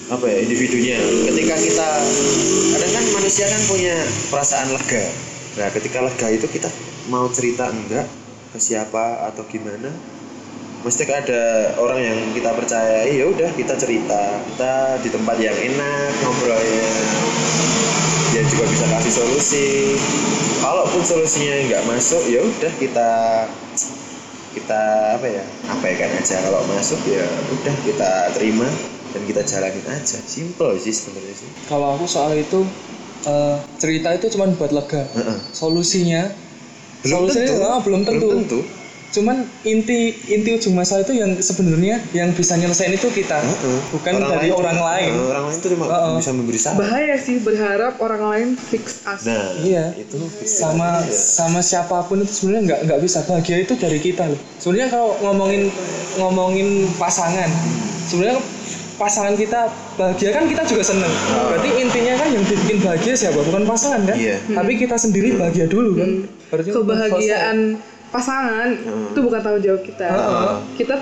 [0.07, 0.99] apa ya individunya.
[1.33, 1.89] Ketika kita
[2.77, 3.97] kadang kan manusia kan punya
[4.29, 5.05] perasaan lega.
[5.57, 6.69] Nah ketika lega itu kita
[7.09, 8.07] mau cerita enggak
[8.53, 9.91] ke siapa atau gimana?
[10.87, 16.15] Mesti ada orang yang kita percayai ya udah kita cerita kita di tempat yang enak
[16.23, 16.95] ngobrolnya
[18.37, 19.69] dia juga bisa kasih solusi
[20.61, 23.11] kalaupun solusinya nggak masuk ya udah kita
[24.57, 24.81] kita
[25.21, 26.37] apa ya apa ya kan aja.
[26.40, 28.69] Kalau masuk ya udah kita terima
[29.12, 30.16] dan kita jalanin aja.
[30.25, 31.51] Simple sih sebenarnya sih.
[31.69, 32.64] Kalau aku soal itu
[33.29, 35.05] eh, cerita itu cuman buat lega.
[35.12, 35.38] Heeh.
[35.53, 36.33] solusinya
[37.05, 37.69] belum solusinya tentu.
[37.69, 38.27] ah, belum tentu.
[38.27, 38.61] belum tentu
[39.09, 43.38] cuman inti inti ujung masalah itu yang sebenarnya yang bisa nyelesain itu kita.
[43.38, 43.79] Heeh.
[43.88, 45.11] bukan dari orang cuma- lain.
[45.11, 46.14] Heeh, orang lain itu cuma Heeh.
[46.16, 46.77] bisa memberi saran.
[46.79, 49.25] Bahaya sih berharap orang lain fix us.
[49.25, 49.95] Nah Iya.
[49.97, 51.14] itu sama Iya.
[51.14, 53.19] sama siapa pun itu sebenarnya nggak nggak bisa.
[53.23, 54.38] Bahagia itu dari kita loh.
[54.57, 55.73] Sebenarnya kalau ngomongin
[56.16, 57.49] ngomongin pasangan
[58.05, 58.38] sebenarnya
[58.97, 61.12] pasangan kita bahagia kan kita juga seneng.
[61.29, 63.40] Berarti intinya kan yang bikin bahagia siapa?
[63.40, 64.16] Bukan pasangan kan?
[64.16, 64.37] Iya.
[64.51, 66.11] tapi kita sendiri bahagia dulu kan?
[66.47, 67.59] Berarti kebahagiaan
[68.14, 68.71] pasangan
[69.12, 70.07] itu bukan tanggung jawab kita.
[70.07, 70.55] Heeh.
[70.79, 70.95] kita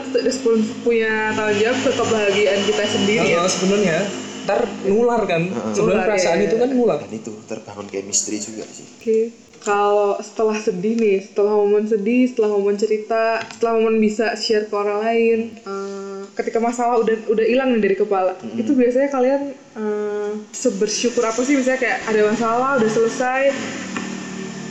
[0.83, 3.27] punya tanggung jawab ke kebahagiaan kita sendiri.
[3.29, 3.99] Ya Heeh, sebenarnya
[4.45, 5.43] ntar nular kan?
[5.73, 6.47] Sebenarnya Nular, perasaan iya.
[6.49, 6.99] itu kan nular.
[7.01, 8.85] Dan itu terbangun chemistry juga sih.
[9.01, 9.19] Oke,
[9.65, 14.75] kalau setelah sedih nih, setelah momen sedih, setelah momen cerita, setelah momen bisa share ke
[14.77, 20.31] orang lain, eh, ketika masalah udah udah hilang nih dari kepala, itu biasanya kalian eh,
[20.53, 21.57] sebersyukur apa sih?
[21.57, 23.43] Misalnya kayak ada masalah udah selesai,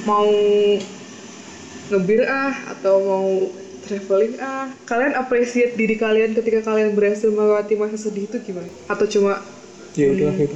[0.06, 0.30] mau
[1.92, 3.28] ngebir ah atau mau
[3.84, 8.68] traveling ah, kalian appreciate diri kalian ketika kalian berhasil melewati masa sedih itu gimana?
[8.88, 9.44] Atau cuma
[9.94, 10.56] ya udah gitu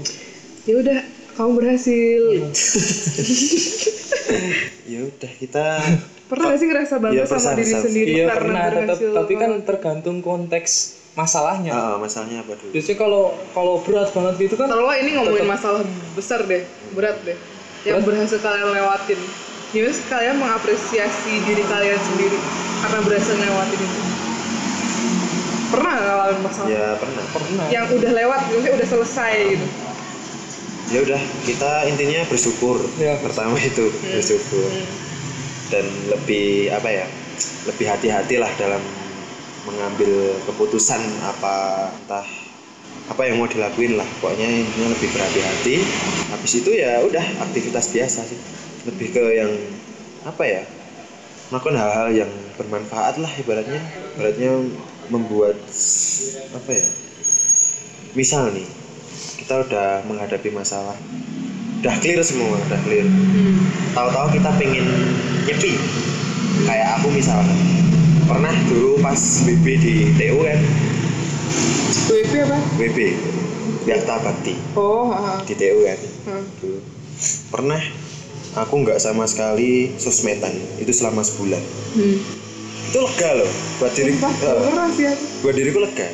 [0.68, 1.00] ya udah
[1.36, 2.22] kamu berhasil?
[4.92, 5.66] ya udah kita
[6.28, 9.34] Pernah gak sih ngerasa bangga Iya, sama diri sendiri iya karena pernah tetap berhasil tapi
[9.40, 10.72] kan tergantung konteks
[11.18, 11.72] masalahnya.
[11.74, 12.72] Ah, ah, masalahnya apa dulu?
[12.76, 13.24] Biasanya kalau
[13.56, 15.82] kalau berat banget gitu kan Kalau ini ngomongin masalah
[16.14, 16.62] besar deh,
[16.94, 17.34] berat deh,
[17.88, 19.18] yang berhasil kalian lewatin.
[19.68, 22.40] Gimana sih kalian mengapresiasi diri kalian sendiri
[22.80, 24.00] karena berhasil lewatin itu?
[25.68, 26.68] Pernah nggak ngalamin masalah?
[26.72, 27.24] Ya pernah.
[27.36, 27.66] Pernah.
[27.68, 29.68] Yang udah lewat, maksudnya udah selesai gitu?
[30.88, 33.20] ya udah kita intinya bersyukur Ya.
[33.20, 34.72] pertama itu bersyukur.
[35.68, 37.04] Dan lebih apa ya
[37.68, 38.80] lebih hati-hati lah dalam
[39.68, 42.24] mengambil keputusan apa entah
[43.12, 44.08] apa yang mau dilakuin lah.
[44.24, 45.76] Pokoknya intinya lebih berhati-hati.
[46.32, 48.40] Habis itu ya udah aktivitas biasa sih
[48.88, 49.52] lebih ke yang
[50.24, 50.64] apa ya
[51.52, 53.84] melakukan hal-hal yang bermanfaat lah ibaratnya.
[54.16, 54.52] Ibaratnya
[55.08, 55.56] membuat
[56.52, 56.88] apa ya
[58.12, 58.68] misal nih
[59.40, 60.96] kita udah menghadapi masalah
[61.80, 63.06] udah clear semua udah clear.
[63.94, 64.86] Tahu-tahu kita pengen
[65.46, 65.78] nyepi.
[66.66, 67.54] Kayak aku misalnya.
[68.28, 70.60] Pernah dulu pas WB di TU kan
[72.12, 72.58] WP apa?
[72.76, 73.00] WB
[73.88, 74.56] Yakta Bakti.
[74.76, 75.34] Oh, ha, ha.
[75.48, 76.00] di TU kan
[76.60, 76.80] dulu
[77.50, 77.82] pernah
[78.58, 80.52] aku nggak sama sekali sosmedan.
[80.78, 81.62] Itu selama sebulan.
[81.94, 82.20] Hmm.
[82.88, 84.32] itu lega loh buat Sumpah,
[84.64, 85.24] pernah sih aku.
[85.44, 86.08] buat diriku lega.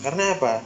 [0.00, 0.64] Karena apa?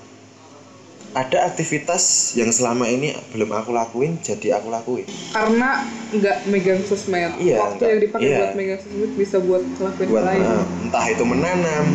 [1.12, 5.04] Ada aktivitas yang selama ini belum aku lakuin jadi aku lakuin.
[5.34, 7.34] Karena nggak megang sosmed.
[7.36, 8.38] Iya, waktu nggak- yang dipakai iya.
[8.38, 10.40] buat megang sosmed bisa buat ngelakuin buat lain.
[10.40, 11.86] eh, entah itu menanam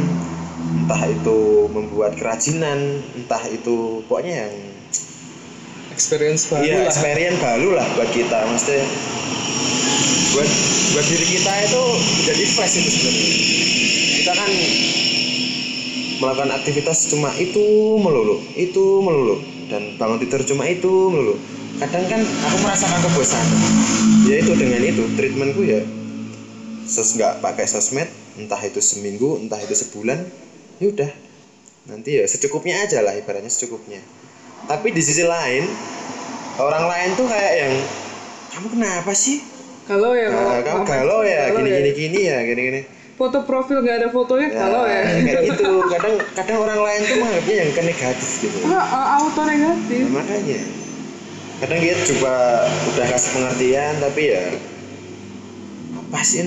[0.77, 2.79] entah itu membuat kerajinan
[3.15, 4.53] entah itu pokoknya yang
[5.97, 8.37] experience baru Iya, lah experience baru lah buat kita.
[8.45, 8.85] Maksudnya
[10.37, 10.49] buat
[10.93, 11.83] buat diri kita itu
[12.29, 13.31] jadi fresh itu sebenarnya.
[14.21, 14.51] Kita kan
[16.21, 17.65] melakukan aktivitas cuma itu
[17.97, 19.41] melulu, itu melulu
[19.73, 21.35] dan bangun tidur cuma itu melulu.
[21.81, 23.59] Kadang kan aku merasakan kebosanan.
[24.29, 25.81] Ya itu dengan itu treatmentku ya
[26.87, 28.07] sos nggak pakai sosmed
[28.39, 30.23] entah itu seminggu entah itu sebulan
[30.79, 31.11] ya udah
[31.91, 33.99] nanti ya secukupnya aja lah ibaratnya secukupnya
[34.67, 35.63] tapi di sisi lain
[36.59, 37.73] orang lain tuh kayak yang
[38.51, 39.39] kamu kenapa sih?
[39.87, 42.81] Kalau ya nah, kamu galau ya gini gini gini ya gini gini.
[43.17, 45.01] Foto profil nggak ada fotonya kalau ya.
[45.07, 45.71] kayak gitu.
[45.87, 48.57] Kadang kadang orang lain tuh menganggapnya yang ke negatif gitu.
[48.67, 50.03] Ah, ah, auto negatif.
[50.11, 50.61] Nah, makanya.
[51.57, 52.33] Kadang dia coba
[52.93, 54.43] udah kasih pengertian tapi ya
[55.97, 56.45] apa sih?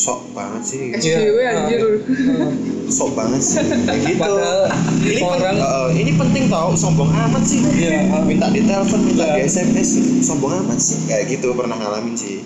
[0.00, 0.80] Sok banget sih.
[0.94, 1.50] SJW Iya.
[1.58, 1.80] anjir.
[2.90, 3.60] Sok banget sih.
[3.60, 4.16] Kayak gitu.
[4.18, 4.60] Padahal
[4.98, 6.72] ini orang- pen- eh, ini penting tau.
[6.74, 7.60] Sombong amat sih.
[7.60, 8.24] Iya, ah.
[8.24, 9.46] minta di telepon minta di Iya.
[9.46, 9.88] SMS
[10.22, 10.98] sombong amat sih.
[11.04, 12.40] Kayak gitu pernah ngalamin sih.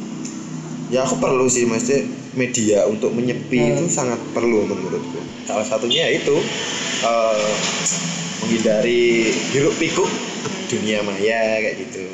[0.91, 3.71] Ya aku perlu sih maksudnya media untuk menyepi Hmm.
[3.73, 5.17] itu sangat perlu menurutku.
[5.45, 6.37] Salah satunya ya itu
[7.01, 7.51] eh,
[8.41, 9.05] menghindari
[9.51, 10.11] hiruk pikuk
[10.67, 12.05] dunia maya kayak gitu.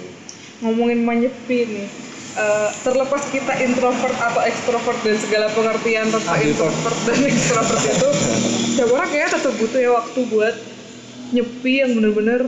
[0.61, 1.89] Ngomongin menyepi nih
[2.33, 6.71] eh, terlepas kita introvert atau ekstrovert dan segala pengertian tentang Ambivert.
[6.71, 8.09] introvert dan ekstrovert itu
[8.71, 10.55] setiap orang kayaknya tetap butuh ya waktu buat
[11.31, 12.41] nyepi yang bener-bener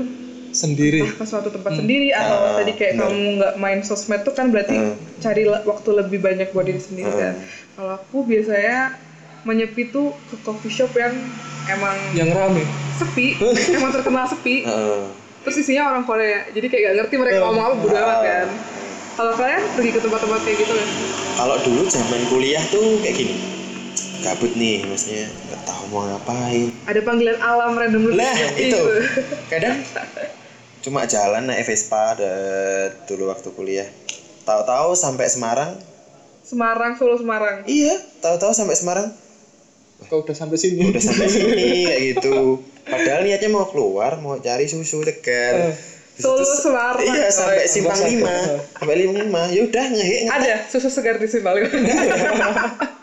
[0.52, 3.08] sendiri ke suatu tempat sendiri atau Ah, tadi kayak bener.
[3.08, 4.92] kamu nggak main sosmed tuh kan berarti Ah.
[5.18, 7.16] cari waktu lebih banyak buat diri sendiri Ah.
[7.16, 7.34] kan
[7.72, 9.00] kalau aku biasanya
[9.42, 11.16] menyepi tuh ke coffee shop yang
[11.66, 12.62] emang yang rame
[12.94, 13.34] sepi
[13.72, 15.02] emang terkenal sepi Heeh.
[15.40, 18.46] terus isinya orang Korea jadi kayak gak ngerti mereka ngomong apa bodo amat kan
[19.12, 20.88] kalau kalian pergi ke tempat-tempat kayak gitu kan
[21.32, 23.36] kalau dulu zaman kuliah tuh kayak gini.
[24.22, 26.70] Gabut nih maksudnya nggak tahu mau ngapain.
[26.86, 28.70] Ada panggilan alam random lah Gitu.
[28.70, 28.82] itu.
[29.50, 29.82] kadang
[30.82, 32.32] cuma jalan naik Vespa ada
[33.10, 33.88] dulu waktu kuliah.
[34.46, 35.74] Tahu-tahu sampai Semarang.
[36.46, 37.66] Semarang Solo Semarang.
[37.66, 39.10] Iya tahu-tahu sampai Semarang.
[40.06, 40.86] Kau udah sampai sini.
[40.86, 42.62] Udah sampai sini kayak gitu.
[42.86, 45.74] Padahal niatnya mau keluar mau cari susu tegar
[46.12, 48.34] Solo Semarang iya sampai simpang lima.
[48.76, 49.42] Sampai lima lima.
[49.48, 50.36] Ya udah ngehe ngeteh.
[50.44, 51.64] Ada susu segar di sini paling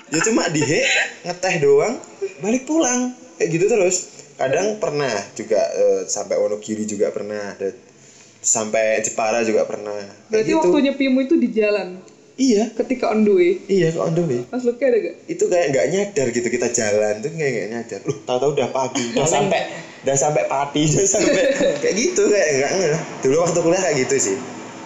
[0.10, 0.82] ya cuma dihe
[1.26, 1.98] ngeteh doang
[2.42, 3.14] balik pulang.
[3.42, 3.98] Kayak gitu terus.
[4.38, 7.74] Kadang pernah juga eh, sampai Wonogiri juga pernah ada
[8.40, 10.00] sampai Jepara juga pernah.
[10.00, 10.60] Kayak berarti gitu.
[10.62, 12.00] waktu nyepimu itu di jalan?
[12.40, 12.72] Iya.
[12.72, 13.52] Ketika on the way?
[13.68, 14.42] Iya kok on the way.
[14.48, 15.16] Mas Luki ada gak?
[15.28, 18.00] itu kayak nggak nyadar gitu kita jalan tuh kayak nggak nyadar.
[18.08, 19.04] Loh tahu-tahu udah pagi.
[19.12, 19.62] Udah sampai
[20.00, 20.84] udah sampai pati
[21.14, 21.44] sampai
[21.80, 24.36] kayak gitu kayak nggak ngeh dulu waktu kuliah kayak gitu sih.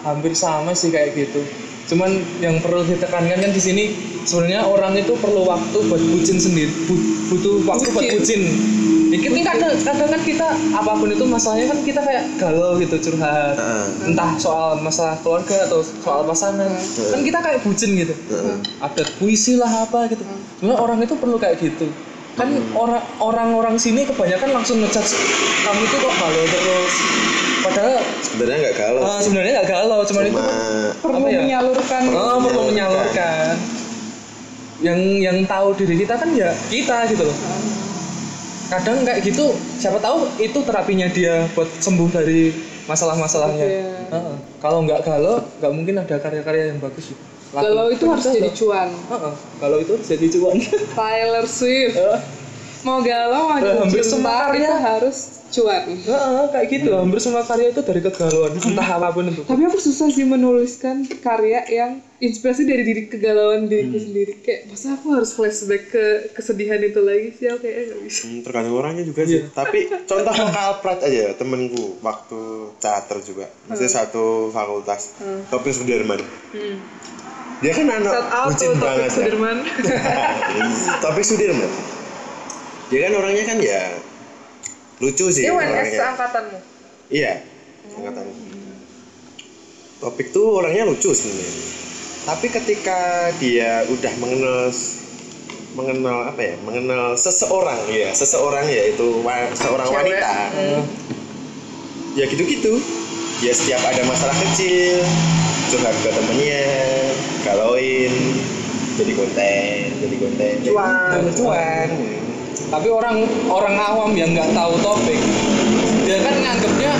[0.02, 1.40] Hampir sama sih kayak gitu.
[1.84, 3.84] Cuman yang perlu ditekankan kan di sini
[4.24, 8.42] sebenarnya orang itu perlu waktu buat bucin sendiri bu- butuh waktu buat Bucin.
[9.14, 13.54] Ini kadang, kadang kan kita apa pun itu masalahnya kan kita kayak galau gitu curhat.
[13.54, 14.10] Heeh.
[14.10, 16.66] entah soal masalah keluarga atau soal pasangan.
[17.12, 18.10] Kan kita kayak bucin gitu.
[18.10, 18.56] Heeh.
[18.82, 20.24] ada puisi lah apa gitu.
[20.58, 21.86] Sebenarnya orang itu perlu kayak gitu
[22.34, 25.14] kan orang orang-orang sini kebanyakan langsung ngejudge
[25.62, 26.94] kamu itu kok galau terus
[27.62, 30.54] padahal sebenarnya nggak galau eh, sebenarnya nggak galau cuman itu cuma
[30.98, 31.38] perlu Apa ya?
[31.40, 32.68] menyalurkan Oh, perlu menyalurkan.
[32.68, 33.54] menyalurkan.
[34.82, 37.36] Yang yang tahu diri kita kan ya kita gitu loh.
[38.64, 42.50] Kadang kayak gitu, siapa tahu itu terapinya dia buat sembuh dari
[42.84, 43.64] masalah-masalahnya.
[43.64, 43.88] Iya.
[44.10, 44.36] Heeh.
[44.58, 47.12] Kalau nggak galau, nggak mungkin ada karya-karya yang bagus.
[47.12, 47.16] sih.
[47.54, 49.34] Lagu- kalau itu harus jadi cuan Heeh.
[49.56, 50.56] Kalau itu harus jadi cuan.
[50.98, 52.18] Taylor Swift Heeh.
[52.82, 54.60] mau galau mau Eh, hampir semua karya.
[54.60, 55.16] itu harus
[55.48, 56.90] cuan Heeh, kayak gitu.
[56.92, 59.40] Hampir semua karya itu dari kegalauan, entah apa pun itu.
[59.42, 64.94] tapi aku susah sih menuliskan karya yang inspirasi dari diri kegalauan diriku sendiri kayak masa
[64.94, 69.04] aku harus flashback ke kesedihan itu lagi sih aku kayaknya gak bisa Hmm, tergantung orangnya
[69.04, 69.40] juga sih.
[69.46, 72.40] Tapi contoh kalprat aja temenku waktu
[72.76, 73.46] teater juga.
[73.64, 75.14] Maksudnya satu fakultas.
[75.48, 76.18] Topik Sudirman.
[76.50, 77.03] hmm.
[77.56, 79.10] Dia kan anak shout out bucin to Topik banget ya.
[79.10, 79.56] Sudirman
[81.02, 81.70] Topik Sudirman.
[82.86, 83.82] Dia kan orangnya kan ya
[84.96, 85.42] lucu sih.
[85.42, 85.98] dia WNS orangnya.
[85.98, 86.58] seangkatanmu
[87.06, 87.32] Iya.
[87.92, 88.24] Angkatan.
[89.96, 91.64] Topik tuh orangnya lucu sebenarnya.
[92.24, 92.98] Tapi ketika
[93.36, 94.72] dia udah mengenal
[95.74, 96.54] mengenal apa ya?
[96.60, 99.98] Mengenal seseorang ya, seseorang yaitu wa- seorang Cewek.
[100.16, 100.32] wanita.
[102.14, 102.78] Ya gitu-gitu.
[103.40, 105.02] Ya setiap ada masalah kecil,
[105.66, 106.64] curhat ke temennya,
[107.42, 108.12] galauin,
[108.94, 110.54] jadi konten, jadi konten.
[110.64, 111.20] Cuan.
[111.32, 111.88] Cuan.
[112.64, 115.20] tapi orang orang awam yang nggak tahu topik
[116.02, 116.92] dia kan nganggapnya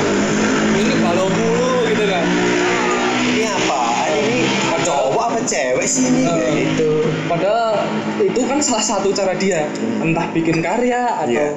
[0.77, 2.25] ini galau mulu gitu kan
[3.23, 4.39] ini apa ini
[4.83, 6.51] cowok apa cewek sih ini Eh.
[6.69, 7.87] gitu padahal
[8.21, 9.67] itu kan salah satu cara dia
[9.99, 11.49] entah bikin karya atau Iya.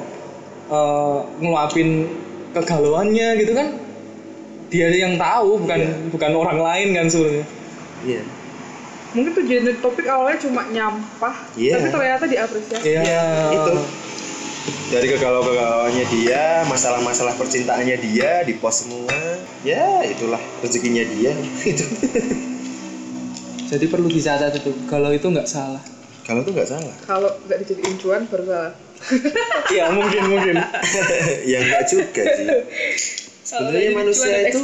[0.68, 1.88] eh, ngeluapin
[2.54, 3.66] kegalauannya gitu kan
[4.68, 5.92] dia yang tahu bukan Iya.
[6.08, 7.46] bukan orang lain kan sebenarnya
[8.02, 8.22] iya
[9.08, 11.74] mungkin tujuan topik awalnya cuma nyampah Iya.
[11.74, 13.00] tapi ternyata diapresiasi Iya.
[13.02, 13.72] Ya, itu
[14.88, 19.08] dari kegalau-kegalauannya dia, masalah-masalah percintaannya dia di post semua.
[19.60, 21.32] Ya, itulah rezekinya dia.
[21.64, 21.84] Itu.
[23.66, 25.80] jadi perlu dicatat itu kalau itu nggak salah
[26.22, 26.92] Kalau tuh nggak salah.
[27.02, 28.72] kalau nggak dijadiin cuan baru salah
[29.70, 30.56] ya mungkin mungkin
[31.52, 32.46] ya nggak juga sih.
[33.48, 34.60] Sebenarnya manusia itu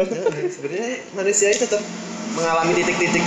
[0.56, 1.84] sebenarnya manusia itu tetap
[2.32, 3.24] mengalami titik-titik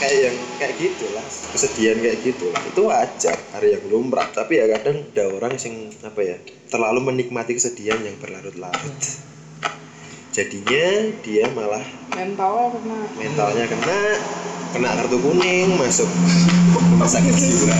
[0.00, 2.62] kayak yang kayak gitulah kesedihan kayak gitulah.
[2.64, 4.24] Itu wajar hari yang lumrah.
[4.32, 6.36] Tapi ya kadang ada orang yang apa ya
[6.72, 8.96] terlalu menikmati kesedihan yang berlarut-larut.
[10.32, 11.84] Jadinya dia malah
[12.16, 12.98] mental kena.
[13.12, 14.00] mentalnya kena
[14.72, 16.08] kena kartu kuning masuk
[16.96, 17.76] rumah sakit jiwa.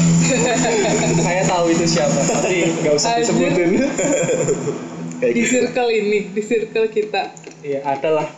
[1.25, 3.81] Saya tahu itu siapa tapi nggak usah disebutin
[5.17, 5.53] kayak di gitu.
[5.59, 7.23] circle ini di circle kita.
[7.61, 8.29] Ya ada lah.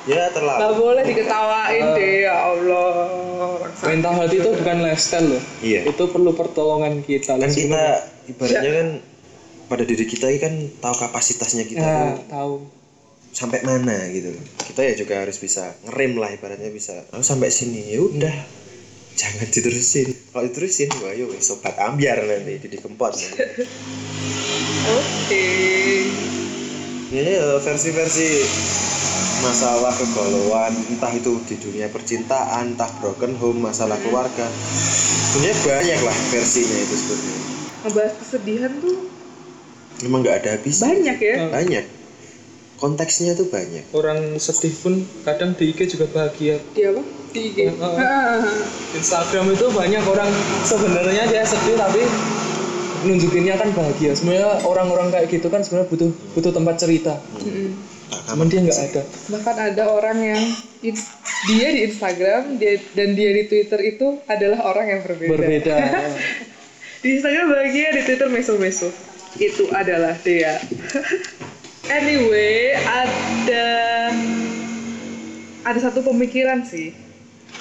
[0.00, 1.94] Ya nggak terlalu boleh diketawain Ah.
[1.94, 2.88] deh ya Allah.
[3.84, 5.42] Mental health itu bukan lifestyle loh.
[5.60, 5.80] Iya.
[5.86, 7.84] itu perlu pertolongan kita kan kita
[8.26, 8.88] ibaratnya kan
[9.66, 12.54] pada diri kita ini kan tahu kapasitasnya kita ya tuh tahu.
[13.30, 14.34] sampai mana gitu.
[14.66, 17.06] Kita ya juga harus bisa ngerem lah ibaratnya bisa.
[17.12, 18.34] Oh, sampai sini ya udah
[19.20, 20.08] jangan diterusin.
[20.32, 23.12] Kalau diterusin wah yo sobat ambiar nanti jadi kempot.
[24.96, 25.46] Oke.
[27.10, 28.28] Ini ya, versi-versi
[29.42, 34.46] masalah kegalauan entah itu di dunia percintaan entah broken home masalah keluarga.
[35.30, 37.38] Sebenarnya banyak lah versinya itu sebenarnya.
[37.80, 38.96] Ngebahas kesedihan tuh
[40.00, 40.96] memang nggak ada habisnya.
[40.96, 41.36] banyak ya.
[41.50, 41.84] Banyak.
[42.80, 43.84] Konteksnya tuh banyak.
[43.92, 46.56] Orang sedih pun kadang di IG juga bahagia.
[46.72, 47.98] Dia apa Heeh.
[48.00, 48.42] Ah.
[48.98, 50.30] Instagram itu banyak orang
[50.66, 52.02] sebenarnya dia sedih tapi
[53.06, 54.12] nunjukinnya kan bahagia.
[54.12, 57.14] Sebenarnya orang-orang kayak gitu kan sebenarnya butuh butuh tempat cerita.
[57.40, 57.72] Mm-mm.
[58.10, 59.02] Tak cuman dia nggak ada.
[59.30, 60.42] Bahkan ada orang yang
[60.82, 61.08] in-
[61.46, 65.76] dia di Instagram dia dan dia di Twitter itu adalah orang yang berbeda, berbeda.
[67.00, 68.92] Di Instagram bahagia di Twitter meso-meso
[69.40, 70.60] itu adalah dia.
[71.88, 73.66] Anyway ada
[75.64, 76.92] ada satu pemikiran sih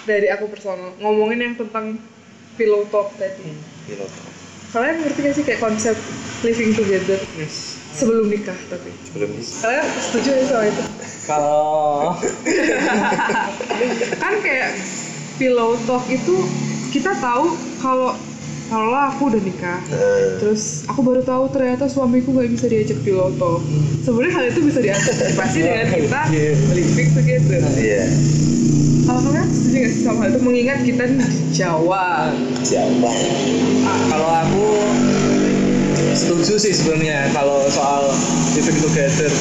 [0.09, 2.01] dari aku personal ngomongin yang tentang
[2.57, 3.53] pillow talk tadi.
[3.85, 4.09] Pilot
[4.69, 5.95] kalian ngerti gak sih kayak konsep
[6.45, 7.17] living together?
[7.89, 8.93] Sebelum nikah tapi.
[9.09, 10.83] Sebelum ini kalian setuju ya sama itu?
[11.25, 12.13] Kalau
[14.23, 14.69] kan kayak
[15.41, 16.35] pillow talk itu
[16.89, 18.13] kita tahu kalau
[18.69, 23.33] kalau aku udah nikah Nah, terus aku baru tahu ternyata suamiku nggak bisa diajak pillow
[23.41, 23.65] talk.
[24.05, 26.51] Sebenarnya hal itu bisa diantisipasi dengan kita Iya.
[26.77, 27.61] living together.
[27.73, 28.03] Iya
[29.09, 30.39] kalau kalian setuju sih sama hal itu?
[30.45, 31.17] Mengingat kita di
[31.49, 32.29] Jawa.
[32.61, 33.09] Siapa
[34.13, 34.65] kalau aku
[36.13, 38.13] setuju sih sebenarnya kalau soal
[38.53, 39.31] living together.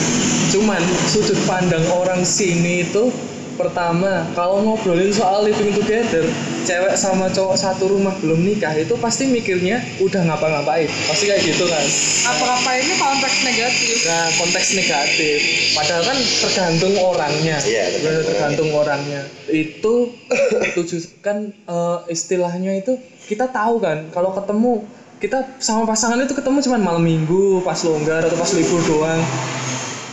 [0.48, 0.80] Cuman
[1.12, 3.12] sudut pandang orang sini itu
[3.58, 6.22] pertama kalau ngobrolin soal living together
[6.62, 10.86] cewek sama cowok satu rumah belum nikah itu pasti mikirnya udah ngapa-ngapain?
[11.10, 11.82] Pasti kayak gitu kan
[12.28, 13.96] apa-apa ini konteks negatif.
[14.06, 15.38] Nah konteks negatif.
[15.74, 17.56] Padahal kan tergantung orangnya.
[17.66, 19.20] Iya, tergantung Bener, tergantung orangnya.
[19.50, 19.94] Itu
[20.72, 22.94] setuju kan eh, istilahnya itu
[23.26, 24.86] kita tahu kan kalau ketemu
[25.18, 29.20] kita sama pasangan itu ketemu cuman malam minggu pas longgar atau pas libur doang.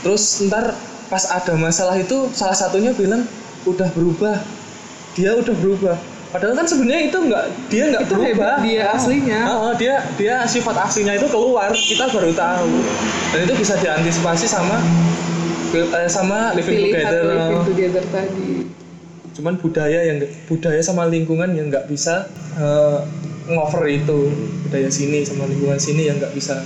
[0.02, 0.74] Terus ntar
[1.10, 3.24] pas ada masalah itu salah satunya bilang
[3.66, 4.38] udah berubah.
[5.16, 5.96] Dia udah berubah.
[6.36, 8.28] Padahal kan sebenarnya itu nggak dia nggak Itu berubah.
[8.28, 9.40] hebat dia aslinya.
[9.48, 12.72] Heeh, dia dia sifat aslinya itu keluar kita baru tahu.
[13.32, 14.76] Dan itu bisa diantisipasi sama
[15.72, 17.24] eh, sama living pilihan together.
[17.24, 18.52] living together tadi.
[19.36, 20.18] Cuman budaya yang
[20.48, 22.28] budaya sama lingkungan yang nggak bisa
[22.60, 23.00] eh,
[23.48, 24.28] ngover itu.
[24.68, 26.60] Budaya sini sama lingkungan sini yang nggak bisa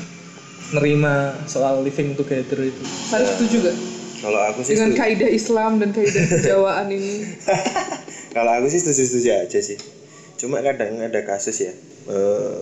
[0.74, 2.82] nerima soal living together itu.
[3.14, 3.76] Harus setuju gak
[4.30, 7.26] kalau aku sih dengan kaidah Islam dan kaidah kejawaan ini.
[8.38, 9.82] Kalau aku sih setuju setuju aja sih.
[10.38, 11.74] Cuma kadang ada kasus ya
[12.06, 12.58] eh,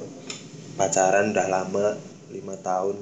[0.79, 1.99] pacaran udah lama
[2.31, 2.95] lima tahun.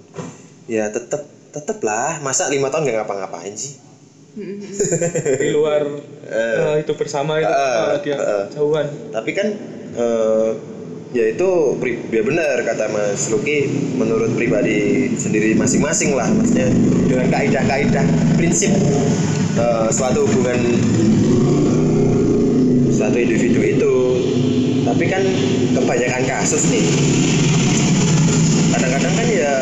[0.66, 1.22] Ya tetep
[1.54, 2.18] tetep lah.
[2.26, 3.78] Masa lima tahun nggak ngapa-ngapain sih?
[5.46, 5.86] Di luar
[6.26, 8.46] eh, itu bersama itu Eh, eh, dia eh.
[8.50, 8.90] jauhan.
[9.14, 9.48] Tapi kan
[9.94, 10.52] eh,
[11.14, 11.50] ya itu
[12.10, 16.72] ya benar kata Mas Luki menurut pribadi sendiri masing-masing lah maksudnya
[17.06, 18.72] dengan kaidah-kaidah prinsip
[19.60, 20.60] eh, suatu hubungan
[22.96, 23.96] suatu individu itu.
[24.88, 25.24] Tapi kan
[25.76, 26.86] kebanyakan kasus nih.
[28.72, 29.54] Kadang-kadang kan ya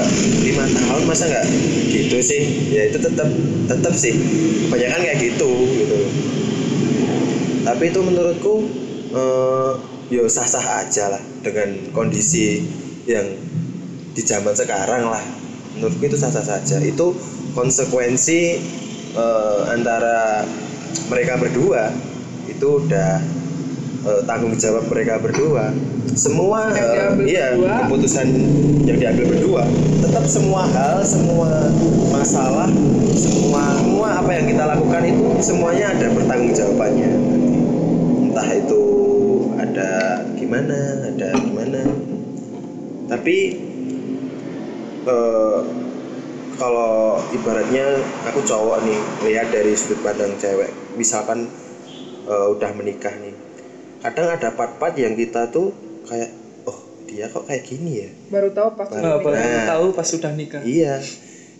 [0.46, 1.46] lima tahun masa nggak
[1.90, 2.42] gitu sih?
[2.70, 3.28] Ya itu tetap
[3.66, 4.14] tetap sih.
[4.70, 6.00] Kebanyakan kayak gitu gitu.
[7.66, 8.54] Tapi itu menurutku
[9.18, 9.72] eh,
[10.14, 12.62] ya sah-sah aja lah dengan kondisi
[13.10, 13.26] yang
[14.14, 15.24] di zaman sekarang lah.
[15.74, 16.78] Menurutku itu sah-sah saja.
[16.86, 17.18] Itu
[17.58, 18.42] konsekuensi
[19.18, 20.46] eh, antara
[21.10, 21.90] mereka berdua.
[22.46, 23.18] Itu udah
[24.06, 25.74] eh, tanggung jawab mereka berdua.
[26.14, 27.74] Semua Yang eh, diambil iya berdua.
[27.90, 28.28] keputusan
[28.86, 29.64] yang diambil berdua.
[30.06, 31.74] Tetap semua hal semua
[32.14, 32.70] masalah
[33.18, 37.12] semua semua apa yang kita lakukan itu semuanya ada pertanggungjawabannya
[38.30, 38.83] entah itu
[40.54, 41.82] gimana ada gimana
[43.10, 43.58] tapi
[45.10, 45.60] eh,
[46.62, 47.98] kalau ibaratnya
[48.30, 51.50] aku cowok nih lihat dari sudut pandang cewek misalkan
[52.30, 53.34] eh, udah menikah nih
[54.06, 55.74] kadang ada part-part yang kita tuh
[56.06, 56.30] kayak
[56.70, 56.78] oh
[57.10, 59.02] dia kok kayak gini ya baru tahu pas Baru.
[59.02, 59.66] Nah, baru Nah.
[59.74, 60.62] tahu pas sudah nikah.
[60.62, 61.02] Iya,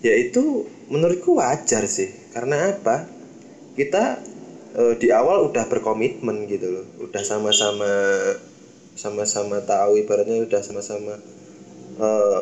[0.06, 2.10] ya itu menurutku wajar sih.
[2.34, 3.06] Karena apa?
[3.78, 4.18] Kita
[4.74, 7.90] eh, di awal udah berkomitmen gitu loh, udah sama-sama
[8.94, 11.18] sama-sama tahu ibaratnya udah sama-sama
[11.98, 12.40] eh,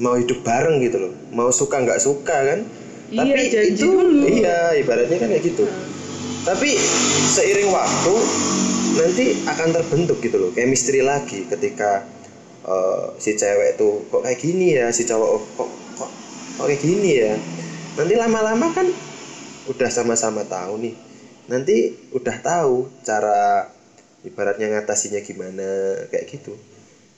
[0.00, 2.60] mau hidup bareng gitu loh, mau suka nggak suka kan?
[3.10, 4.22] Iya, Tapi janji itu dulu.
[4.26, 5.64] iya ibaratnya kan kayak gitu.
[6.40, 6.70] Tapi
[7.36, 8.14] seiring waktu
[8.96, 12.02] nanti akan terbentuk gitu loh, chemistry lagi ketika
[12.66, 16.10] eh, si cewek tuh kok kayak gini ya, si cowok oh, kok kok
[16.58, 17.32] kok kayak gini ya.
[18.00, 18.86] Nanti lama-lama kan
[19.68, 20.94] udah sama-sama tahu nih.
[21.50, 23.66] Nanti udah tahu cara
[24.24, 25.68] ibaratnya ngatasinya gimana
[26.10, 26.54] kayak gitu.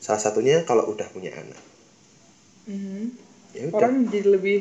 [0.03, 1.59] Salah satunya kalau udah punya anak.
[2.67, 3.03] Mhm.
[3.53, 3.77] Ya udah.
[3.77, 4.59] orang jadi lebih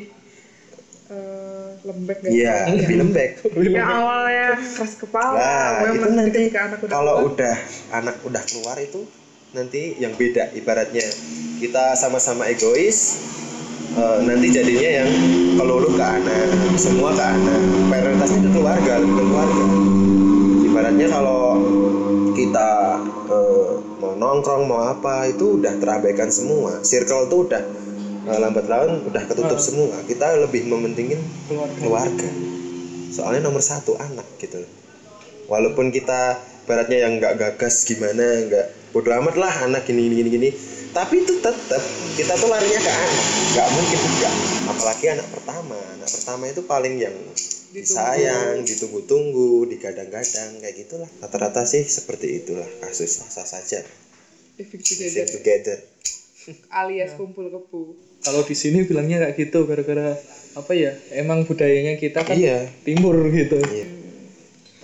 [1.12, 2.72] eh, lembek gak Iya, sih?
[2.82, 3.30] lebih lembek.
[3.76, 7.56] yang awalnya keras kepala Nah, itu nanti ketika anak udah kalau keluar, udah
[7.92, 9.00] anak udah keluar itu
[9.52, 11.04] nanti yang beda ibaratnya
[11.60, 13.20] kita sama-sama egois
[13.94, 15.10] eh, nanti jadinya yang
[15.56, 19.64] kalau lu ke anak semua ke anak prioritasnya ke keluarga ke keluarga
[20.64, 21.40] ibaratnya kalau
[22.42, 22.98] kita
[23.30, 23.70] eh,
[24.02, 26.82] mau nongkrong mau apa itu udah terabaikan semua.
[26.82, 27.62] Circle tuh udah
[28.26, 29.94] eh, lambat laun udah ketutup semua.
[30.04, 31.78] Kita lebih mementingin Keluarga.
[31.78, 32.30] keluarga.
[33.12, 34.58] Soalnya nomor satu anak gitu.
[35.46, 40.30] Walaupun kita baratnya yang nggak gagas gimana nggak bodo amat lah anak gini gini gini
[40.30, 40.48] gini
[40.92, 41.82] tapi itu tetap
[42.20, 43.26] kita tuh larinya ke anak.
[43.56, 44.34] Nggak mungkin enggak
[44.68, 45.78] apalagi anak pertama.
[45.96, 47.16] Anak pertama itu paling yang
[47.72, 51.08] disayang ditunggu-tunggu digadang-gadang kayak gitulah.
[51.24, 53.80] Rata-rata sih seperti itulah kasus sah saja.
[54.60, 55.78] Efek Sing together, together.
[56.74, 60.12] Alias kumpul kepu Kalau di sini bilangnya kayak gitu gara-gara
[60.52, 60.92] apa ya?
[61.16, 62.68] Emang budayanya kita kan iya.
[62.84, 63.56] timur gitu.
[63.72, 63.88] iya.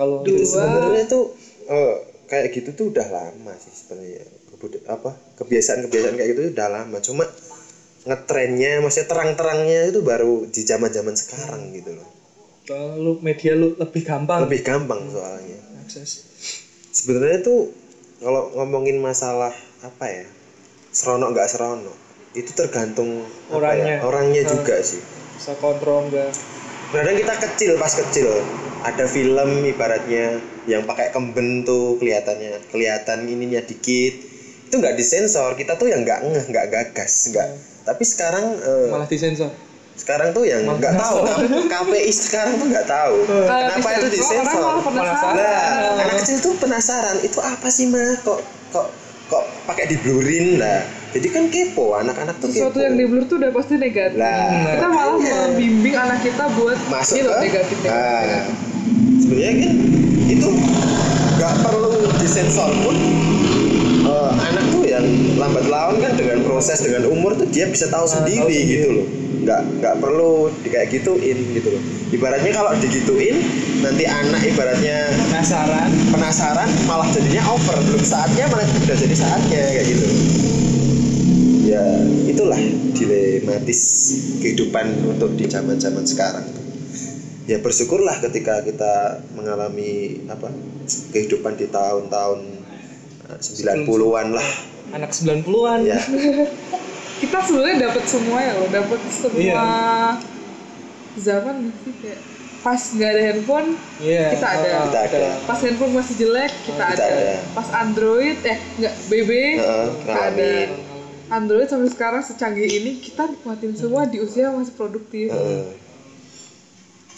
[0.00, 1.36] Kalau itu sebenarnya tuh
[1.68, 1.94] eh,
[2.32, 7.22] kayak gitu tuh udah lama sih sebenarnya Kebud- apa kebiasaan-kebiasaan kayak gitu udah lama cuma
[8.02, 12.08] ngetrennya maksudnya terang-terangnya itu baru di zaman-zaman sekarang gitu loh
[12.66, 16.26] kalau media lu lebih gampang lebih gampang soalnya akses.
[16.90, 17.70] sebenarnya tuh
[18.18, 20.26] kalau ngomongin masalah apa ya
[20.90, 21.94] seronok nggak seronok
[22.34, 23.94] itu tergantung apa Orangnya.
[23.94, 24.52] ya, orangnya Hmm.
[24.52, 24.98] juga sih
[25.38, 26.34] Bisa kontrol enggak?
[26.90, 28.26] kadang kita kecil pas kecil
[28.82, 30.34] ada film ibaratnya
[30.66, 34.27] yang pakai kemben tuh kelihatannya kelihatan ininya dikit
[34.68, 37.48] itu nggak disensor kita tuh yang nggak ngeh nggak gagas nggak.
[37.88, 39.48] Tapi sekarang eh, Malah disensor.
[39.98, 41.24] sekarang tuh yang nggak tahu.
[41.72, 43.16] KPI sekarang tuh nggak tahu.
[43.26, 44.78] Kenapa itu disensor?
[44.92, 48.86] Nah, anak kecil tuh penasaran itu apa sih mah kok kok
[49.32, 52.68] kok pakai diblurin lah jadi kan kepo anak-anak tuh kepo.
[52.68, 54.20] sesuatu yang di blur tuh udah pasti negatif.
[54.20, 58.44] Lah, kita malah membimbing anak kita buat masuk ini loh ke negatif negatif, nah,
[59.24, 59.72] sebenarnya kan
[60.28, 60.48] itu
[61.40, 62.96] nggak perlu disensor pun
[65.48, 68.68] lambat laun kan dengan proses dengan umur tuh dia bisa tahu sendiri tahu sendiri.
[68.76, 69.06] gitu loh.
[69.48, 71.82] Nggak nggak perlu di kayak gituin gitu loh.
[72.12, 73.36] Ibaratnya kalau digituin
[73.80, 75.88] nanti anak ibaratnya Penasaran.
[76.12, 77.80] penasaran malah jadinya over.
[77.80, 80.06] Belum saatnya malah udah jadi saatnya kayak gitu.
[81.64, 81.84] Ya
[82.28, 82.60] itulah
[82.92, 83.80] dilematis
[84.44, 86.44] kehidupan untuk di zaman zaman sekarang
[87.48, 90.52] ya bersyukurlah ketika kita mengalami apa
[91.16, 92.40] kehidupan di tahun-tahun
[93.32, 94.48] eh, 90-an lah
[94.90, 95.80] Anak 90-an.
[95.84, 95.98] ya
[97.20, 99.66] kita sebenarnya dapat semua ya loh dapat semua Iya.
[101.18, 102.20] zaman sih kayak
[102.58, 103.68] pas nggak ada handphone
[103.98, 104.26] Iya.
[104.32, 104.70] Kita ada.
[104.86, 105.30] Kita ada.
[105.44, 107.04] pas handphone masih jelek kita, Kita ada.
[107.12, 107.34] ada.
[107.52, 110.50] pas Android eh nggak BB Heeh, kita ada.
[111.28, 115.74] Android sampai sekarang secanggih ini kita nikmatin semua di usia masih produktif Eh,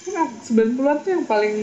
[0.03, 1.55] kan 90-an tuh yang paling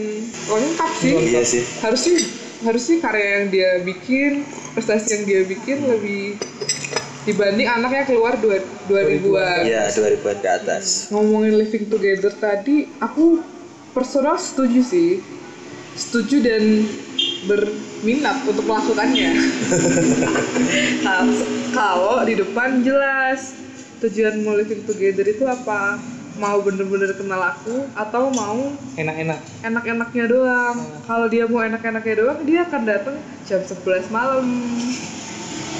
[0.46, 2.16] lengkap sih iya sih harusnya
[2.62, 4.42] harusnya karya yang dia bikin
[4.74, 6.34] prestasi yang dia bikin lebih
[7.28, 9.68] dibanding anaknya keluar dua dua ribuan.
[9.68, 11.12] Iya, 2000-an ke atas.
[11.12, 13.44] ngomongin living together tadi aku
[13.92, 15.10] personal setuju sih.
[15.98, 16.86] Setuju dan
[17.50, 19.34] berminat untuk melakukannya.
[21.78, 23.58] Kalau di depan jelas
[23.98, 25.98] tujuan mau living together itu apa
[26.38, 29.38] mau bener-bener kenal aku atau mau enak-enak?
[29.60, 30.76] enak-enaknya doang.
[31.04, 34.46] Kalau dia mau enak-enaknya doang dia akan datang jam 11 malam.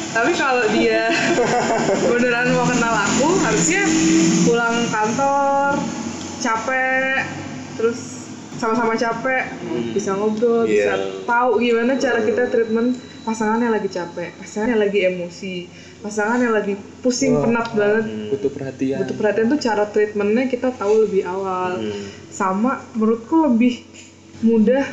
[0.09, 1.13] Tapi kalau dia
[2.11, 3.83] beneran mau kenal aku harusnya
[4.43, 5.77] pulang kantor
[6.39, 7.23] capek
[7.75, 7.99] terus
[8.57, 9.47] sama-sama capek
[9.93, 11.23] bisa ngobrol bisa Iya.
[11.23, 15.55] tahu gimana cara kita treatment pasangannya lagi capek pasangannya lagi emosi
[15.99, 17.43] pasangannya lagi pusing Wah.
[17.43, 22.03] penat banget butuh perhatian butuh perhatian tuh cara treatmentnya kita tahu lebih awal Hmm.
[22.29, 23.83] sama menurutku lebih
[24.41, 24.87] mudah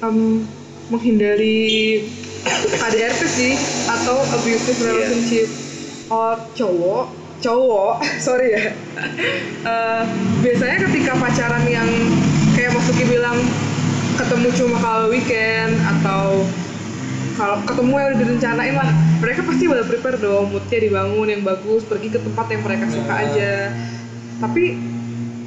[0.00, 0.46] em,
[0.86, 2.02] menghindari
[2.72, 3.52] KDRT sih
[3.88, 4.86] atau abusive Iya.
[4.88, 5.48] relationship
[6.08, 7.04] or cowok
[7.40, 7.94] cowok
[8.26, 8.62] sorry ya
[9.62, 10.04] Eh,
[10.40, 11.86] biasanya ketika pacaran yang
[12.52, 13.38] kayak Mas Luki bilang
[14.14, 16.42] ketemu cuma kalau weekend atau
[17.36, 18.90] kalau ketemu yang udah direncanain lah
[19.22, 20.52] mereka pasti udah prepare dong.
[20.52, 23.52] Moodnya dibangun yang bagus pergi ke tempat yang mereka suka aja.
[24.42, 24.62] Tapi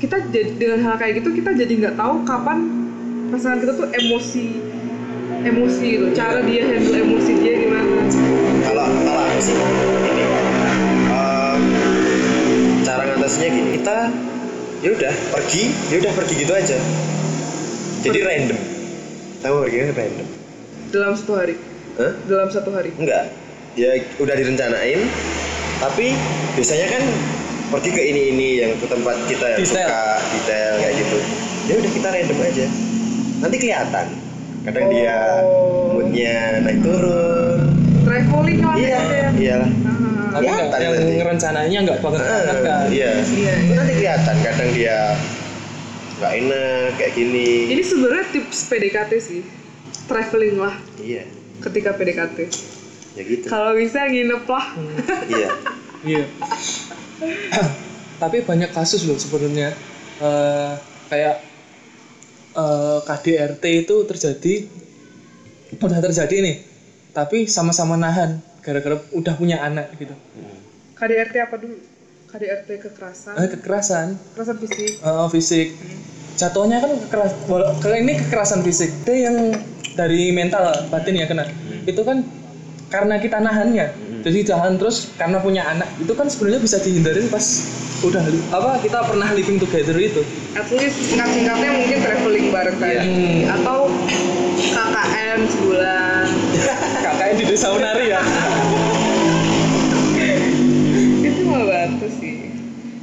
[0.02, 2.58] kita jadi dengan hal kayak gitu kita jadi nggak tahu kapan
[3.32, 4.46] pasangan kita tuh emosi
[5.46, 6.06] emosi gitu.
[6.16, 7.96] Cara dia handle emosi dia gimana.
[8.66, 9.56] Kalau kalau aku sih
[10.10, 10.24] ini
[11.12, 11.62] em,
[12.82, 13.98] cara ngatasinya gini, kita
[14.82, 16.78] ya udah pergi, ya udah pergi gitu aja.
[18.06, 18.60] Jadi random.
[19.42, 20.28] Tahu pergi random.
[20.94, 21.60] dalam satu hari
[21.96, 22.12] Hah?
[22.26, 23.32] dalam satu hari Enggak.
[23.74, 25.04] Ya udah direncanain,
[25.78, 26.16] tapi
[26.56, 27.04] biasanya kan
[27.70, 29.84] pergi ke ini ini yang ke tempat kita yang Detail.
[29.84, 31.18] suka detail kayak gitu.
[31.66, 32.66] Ya udah kita random aja.
[33.38, 34.06] Nanti kelihatan.
[34.64, 35.94] Kadang dia Oh.
[35.94, 37.60] moodnya naik turun.
[38.02, 39.66] traveling lah Iya, ya iyalah.
[39.66, 40.30] Ah.
[40.32, 41.16] tapi Kelihatan yang nanti.
[41.22, 43.10] rencananya nggak banget banget kan iya.
[43.12, 43.34] Iya, Itu
[43.66, 43.76] iya.
[43.76, 44.98] nanti kelihatan kadang dia
[46.16, 47.50] nggak enak kayak gini.
[47.68, 49.42] ini sebenarnya tips PDKT sih
[50.06, 51.26] traveling lah Iya.
[51.62, 52.38] Ketika PDKT
[53.16, 53.48] Ya gitu.
[53.48, 54.66] kalau bisa nginep lah
[55.26, 55.50] Iya.
[56.06, 56.26] Iya.
[58.22, 59.74] Tapi banyak kasus loh sebenarnya
[60.16, 60.74] Eh,
[61.06, 61.36] kayak
[62.54, 64.54] eh, KDRT itu terjadi
[65.76, 66.56] udah terjadi nih,
[67.12, 70.16] tapi sama-sama nahan gara-gara udah punya anak gitu.
[70.96, 71.76] KDRT apa dulu
[72.32, 75.68] KDRT kekerasan Eh, kekerasan kekerasan fisik eh, fisik.
[76.36, 77.32] Jatuhnya kan kekeras,
[77.80, 78.92] ke ini kekerasan fisik.
[79.04, 79.36] Itu yang
[79.96, 81.44] dari mental batin ya kena.
[81.84, 82.22] Itu kan
[82.88, 83.92] karena kita nahannya.
[84.22, 85.88] Jadi tahan terus karena punya anak.
[85.98, 87.44] Itu kan sebenarnya bisa dihindarin pas
[88.04, 88.22] udah
[88.52, 90.20] apa kita pernah living together itu.
[90.54, 93.56] at least singkat-singkatnya mungkin traveling bareng tadi Iya.
[93.56, 93.88] atau
[94.56, 96.26] KKN sebulan
[97.08, 98.20] Kakaknya di desa Unari ya.
[101.24, 102.52] itu mah bantu sih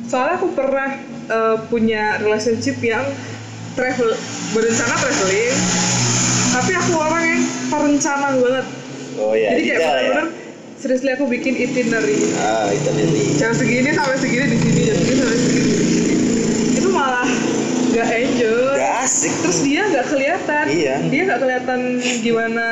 [0.07, 0.89] soalnya aku pernah
[1.27, 3.03] eh, punya relationship yang
[3.75, 4.13] travel
[4.53, 5.57] berencana traveling
[6.53, 8.67] tapi aku orang yang perencana banget
[9.15, 9.49] Oh ya.
[9.51, 10.01] jadi kayak detail ya.
[10.03, 10.27] bener-bener
[10.75, 13.23] seriously aku bikin itinerary Ah, nanti.
[13.35, 16.15] jam segini sampai segini di sini jam segini sampai segini di sini
[16.75, 17.29] itu malah
[17.89, 19.33] nggak enjoy Gak asik.
[19.41, 20.95] terus dia nggak kelihatan Iya.
[21.07, 21.81] dia nggak kelihatan
[22.21, 22.67] gimana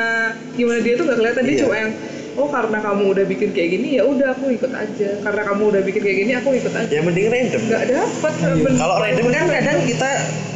[0.51, 1.61] gimana dia tuh nggak kelihatan dia Iya.
[1.61, 1.91] cuma yang
[2.33, 5.81] oh karena kamu udah bikin kayak gini ya udah aku ikut aja karena kamu udah
[5.83, 7.61] bikin kayak gini aku ikut aja Ya mending random.
[7.63, 10.09] nggak dapet bener- Kalau random kan bener- kadang kita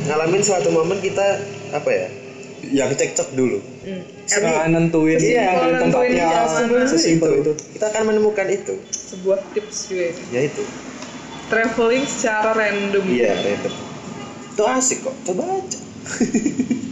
[0.05, 1.27] ngalamin suatu momen kita
[1.71, 2.07] apa ya?
[2.71, 3.59] Yang cekcok dulu.
[3.85, 4.01] Hmm.
[4.25, 6.49] Sekarang nentuin Iya, tempatnya
[6.89, 7.51] sesimpel itu.
[7.51, 7.51] itu.
[7.77, 8.73] Kita akan menemukan itu.
[9.05, 10.21] sebuah tips juga ini.
[10.33, 10.63] Ya itu.
[11.45, 13.73] traveling secara random Iya, random.
[14.49, 15.13] Itu asik kok.
[15.29, 15.79] Coba aja.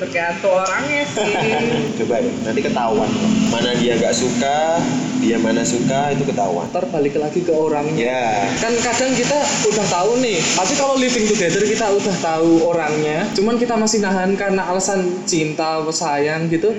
[0.00, 1.30] tergantung orangnya sih
[2.00, 2.32] Coba ya.
[2.48, 3.10] Nanti ketahuan.
[3.52, 4.80] Mana dia nggak suka,
[5.20, 6.64] dia mana suka itu ketahuan.
[6.72, 8.00] Ntar balik lagi ke orangnya.
[8.00, 8.48] Ya.
[8.58, 9.36] kan kadang kita
[9.68, 14.32] udah tahu nih tapi kalau living together kita udah tahu orangnya cuman kita masih nahan
[14.34, 16.72] karena alasan cinta atau sayang gitu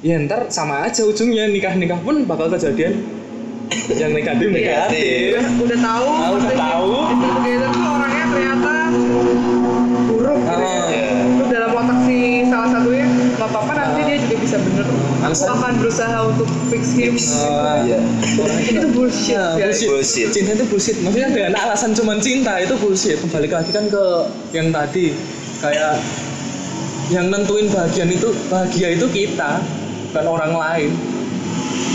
[0.00, 3.00] ya ntar sama aja ujungnya nikah nikah pun bakal kejadian
[3.88, 6.92] yang negatif negatif udah, udah tahu Ah, udah tahu.
[7.08, 8.72] itu together tuh orangnya ternyata
[10.04, 10.68] buruk gitu ya.
[10.68, 10.86] Ah.
[10.92, 11.08] Ya.
[11.40, 13.06] Terus dalam otak si salah satunya
[13.64, 14.86] apa-apa nanti dia juga bisa bener
[15.24, 17.98] aku akan berusaha untuk fix him Ah, Iya.
[18.70, 19.80] itu bullshit Nah, guys.
[19.80, 19.88] bullshit.
[19.88, 20.26] Bullshit.
[20.30, 20.96] Cinta itu bullshit.
[21.00, 23.16] Maksudnya dengan alasan cuman cinta itu bullshit.
[23.18, 24.04] Kembali lagi kan ke
[24.52, 25.16] yang tadi
[25.58, 25.96] kayak
[27.08, 29.60] yang nentuin bahagian itu bahagia itu kita
[30.08, 30.90] bukan orang lain.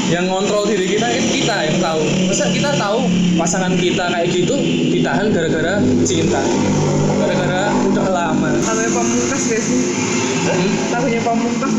[0.09, 2.01] Yang ngontrol diri kita kan kita yang tahu.
[2.25, 2.97] Masa kita tahu
[3.37, 4.57] pasangan kita kayak gitu
[4.89, 6.41] ditahan gara-gara cinta.
[7.15, 8.49] Gara-gara udah lama.
[8.57, 9.81] lagunya pamungkas gak sih?
[10.89, 11.73] Lagunya pamungkas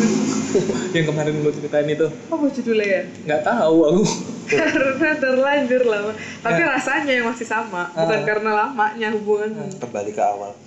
[0.97, 2.07] yang kemarin lu ceritain itu.
[2.27, 3.03] Apa judulnya ya?
[3.25, 4.03] Nggak tahu aku.
[4.51, 6.13] Karena terlanjur lama
[6.43, 6.75] tapi Ya.
[6.75, 8.27] rasanya yang masih sama bukan Ah.
[8.27, 9.71] karena lamanya hubungan.
[9.73, 10.59] Kembali ke awal.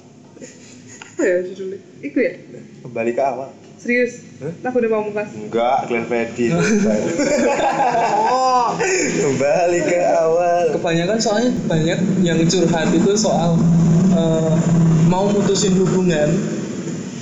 [1.03, 1.79] Apa ya judulnya?
[1.99, 2.33] Itu ya?
[2.81, 3.51] Kembali ke awal.
[3.75, 4.23] Serius?
[4.63, 6.55] Aku udah mau mukas enggak Glenn itu
[6.87, 7.07] baru.
[9.19, 10.63] kembali ke awal.
[10.71, 13.59] Kebanyakan soalnya banyak yang curhat itu soal
[14.11, 14.53] eh,
[15.05, 16.31] mau mutusin hubungan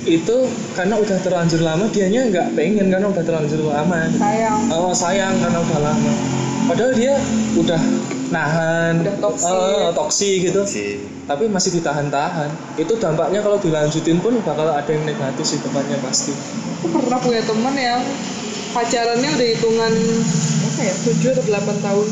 [0.02, 0.36] itu
[0.74, 4.10] karena udah terlanjur lama dianya nggak pengen karena udah terlanjur lama.
[4.10, 4.58] Sayang.
[4.74, 6.12] Oh sayang karena udah lama.
[6.62, 7.14] Padahal dia
[7.58, 7.80] udah
[8.30, 9.50] nahan Udah toksik.
[9.50, 10.60] eh, toksik gitu.
[10.64, 10.84] Si
[11.22, 12.50] tapi masih ditahan-tahan.
[12.74, 16.34] Itu dampaknya kalau dilanjutin pun bakal ada yang negatif sih depannya pasti.
[16.82, 18.02] Aku pernah punya teman yang
[18.72, 19.92] pacarannya udah hitungan
[20.66, 22.08] apa ya 7 atau 8 tahun.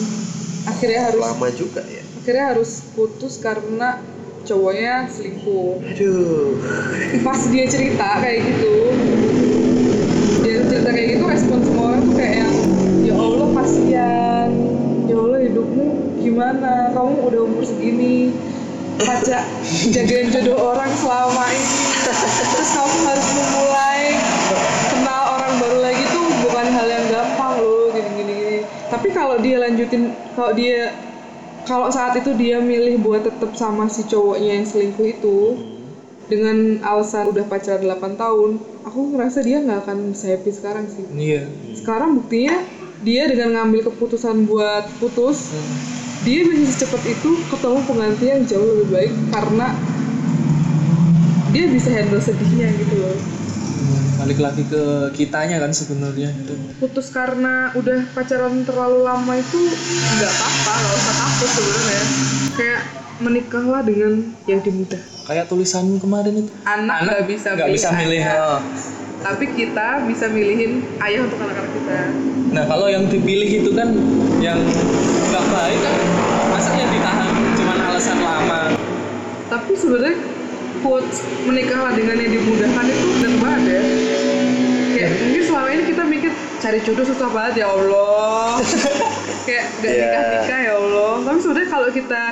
[0.68, 2.02] Akhirnya harus lama juga ya.
[2.20, 3.96] akhirnya harus putus karena
[4.44, 5.80] cowoknya selingkuh.
[5.82, 6.56] Aduh.
[7.24, 8.74] Pas dia cerita kayak gitu
[10.40, 12.54] dia cerita kayak gitu respon semua orang tuh kayak yang
[13.04, 14.48] ya Allah kasihan.
[15.06, 15.86] Ya Allah hidupmu
[16.22, 16.90] gimana?
[16.96, 18.34] Kamu udah umur segini.
[19.00, 19.38] Baca
[19.94, 21.80] jagain jodoh orang selama ini.
[22.50, 24.04] Terus kamu harus memulai
[24.92, 28.58] kenal orang baru lagi tuh bukan hal yang gampang loh gini gini gini
[28.90, 30.92] tapi kalau dia lanjutin kalau dia
[31.70, 35.54] kalau saat itu dia milih buat tetap sama si cowoknya yang selingkuh itu
[36.26, 41.06] dengan alasan udah pacaran 8 tahun aku ngerasa dia nggak akan happy sekarang sih.
[41.14, 41.46] Iya.
[41.78, 42.58] Sekarang buktinya
[43.06, 45.54] dia dengan ngambil keputusan buat putus
[46.26, 49.70] dia bisa secepat itu ketemu pengganti yang jauh lebih baik karena
[51.54, 53.39] dia bisa handle sedihnya gitu loh
[54.20, 59.58] balik lagi ke kitanya kan sebenarnya itu putus karena udah pacaran terlalu lama itu
[60.20, 62.02] nggak apa-apa nggak usah takut sebenarnya.
[62.56, 62.80] Kayak
[63.20, 64.12] menikahlah dengan
[64.48, 65.00] yang dimudah
[65.30, 66.52] kayak tulisanmu kemarin itu.
[66.66, 68.18] Anak nggak bisa nggak bisa milih.
[68.26, 68.58] ayah.
[68.58, 68.60] oh.
[69.20, 71.96] tapi kita bisa milihin ayah untuk anak-anak kita.
[72.50, 73.94] Nah kalau yang dipilih itu kan
[74.42, 74.58] yang
[75.30, 75.94] nggak baik kan
[76.50, 77.30] masa yang ditahan?
[77.54, 78.60] Cuma alasan lama.
[79.46, 80.16] Tapi sebenarnya
[80.80, 83.80] quotes menikahlah dengan yang dimudahkan itu benar banget ya
[84.90, 88.60] kayak mungkin selama ini kita mikir cari jodoh susah banget ya Allah
[89.46, 90.02] kayak gak Iya.
[90.02, 92.22] nikah nikah ya Allah tapi sebenarnya kalau kita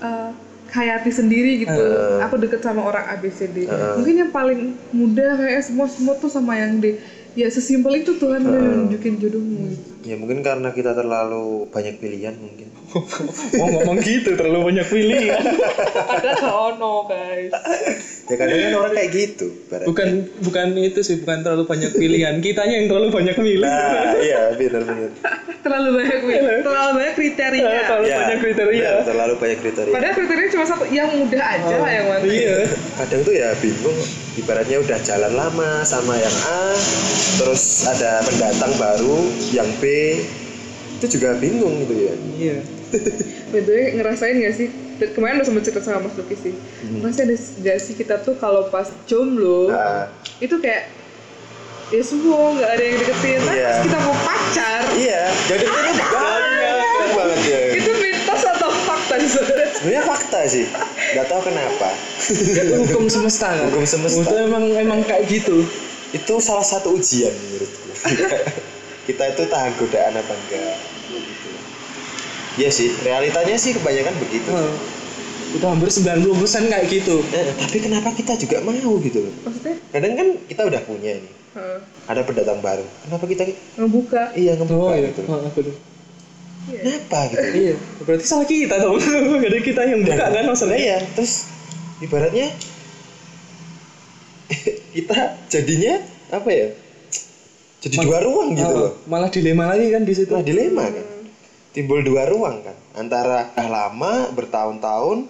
[0.00, 0.28] eh,
[0.68, 2.20] hayati sendiri gitu Eh.
[2.20, 3.94] aku deket sama orang ABCD Eh.
[3.96, 4.60] mungkin yang paling
[4.90, 7.00] mudah kayak semua semua tuh sama yang D
[7.38, 9.70] ya sesimpel itu Tuhan udah nunjukin jodohmu.
[10.02, 12.66] ya mungkin karena kita terlalu banyak pilihan mungkin.
[13.60, 15.36] Mau ngomong gitu terlalu banyak pilihan.
[16.08, 17.52] Ada ono guys.
[18.26, 19.86] Ya kadang kan orang kayak gitu ibaratnya.
[19.92, 20.08] bukan
[20.40, 22.34] bukan itu sih bukan terlalu banyak pilihan.
[22.40, 23.68] Kitanya yang terlalu banyak milih.
[23.68, 25.10] Nah iya benar benar
[25.60, 26.18] terlalu banyak
[26.64, 27.68] terlalu banyak kriteria.
[27.84, 28.80] Terlalu Ya, banyak kriteria.
[28.80, 29.92] benar, terlalu banyak kriteria.
[29.92, 32.22] Padahal kriterianya cuma satu, yang mudah aja lah yang mana.
[32.24, 32.56] iya.
[32.96, 33.98] Kadang tuh ya bingung
[34.38, 36.72] ibaratnya udah jalan lama sama yang A
[37.36, 39.18] terus ada pendatang baru
[39.50, 40.16] yang B
[40.98, 42.58] itu juga bingung gitu ya iya
[43.52, 44.72] Betul ngerasain gak sih?
[45.12, 46.56] Kemarin udah sempat cerita sama Mas Luki sih.
[46.88, 47.28] Ngerasain
[47.60, 50.08] gak sih kita tuh kalau pas jomblo nah,
[50.40, 50.88] itu kayak
[51.88, 53.40] ya semua nggak ada yang deketin.
[53.40, 53.68] Tapi Iya.
[53.68, 56.08] pas kita mau pacar iya jadi ini banyak
[57.12, 57.90] banget ya itu
[59.08, 59.68] fakta sih sebenarnya?
[59.72, 60.64] sebenarnya fakta sih
[61.08, 61.88] nggak tahu kenapa
[62.84, 64.20] hukum semesta kan Hukum semesta.
[64.20, 65.64] itu emang emang kayak gitu
[66.10, 67.88] itu salah satu ujian menurutku
[69.08, 70.76] kita itu tahan godaan apa enggak
[71.08, 71.48] gitu.
[72.58, 74.50] Iya sih, realitanya sih kebanyakan begitu.
[74.50, 74.76] Hmm.
[75.48, 76.28] udah hampir 90%
[76.68, 79.32] kayak gitu Eh, tapi kenapa kita juga mau gitu loh?
[79.46, 82.84] Maksudnya Kadang kan kita udah punya nih, eh, ada pendatang baru.
[83.00, 83.48] Kenapa kita
[83.78, 84.36] ngebuka.
[84.36, 85.22] iya ngebuka oh iya gitu?
[85.24, 85.40] Oh.
[85.40, 85.72] Iya.
[86.68, 87.42] Kenapa gitu?
[87.50, 88.94] iya berarti salah kita dong
[89.40, 91.44] gak ada kita yang buka kan maksudnya iya, terus
[91.98, 92.46] ibaratnya
[94.94, 95.16] kita
[95.48, 95.94] jadinya
[96.28, 96.66] apa ya?
[97.78, 98.90] Jadi Ma- dua ruang gitu Oh, loh.
[99.04, 101.04] malah dilema lagi kan di situ Nah, dilema kan.
[101.70, 102.74] Timbul dua ruang kan.
[102.92, 105.24] Antara udah lama bertahun-tahun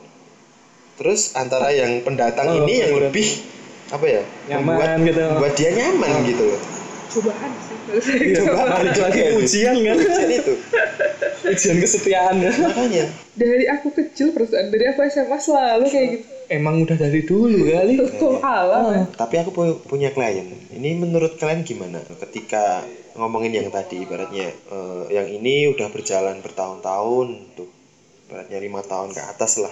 [0.96, 3.24] terus antara yang pendatang Oh, ini yang lebih
[3.88, 4.20] apa ya?
[4.48, 5.20] Nyaman membuat, gitu.
[5.24, 6.60] membuat dia nyaman gitu loh.
[7.08, 7.50] Cobaan
[7.90, 10.54] Iya, balik lagi ujian kan Ujian itu.
[11.40, 16.24] ujian kesetiaan kan Makanya Dari aku kecil perasaan dari aku SMA selalu kayak gitu.
[16.48, 18.82] emang udah dari dulu kali Hukum alam.
[18.90, 19.04] ya.
[19.14, 20.42] Tapi aku pu- punya klien.
[20.68, 22.00] Ini menurut kalian gimana?
[22.18, 22.82] Ketika
[23.14, 27.68] ngomongin yang tadi, ibaratnya eh, yang ini udah berjalan bertahun-tahun, tuh,
[28.24, 29.70] ibaratnya lima tahun ke atas lah.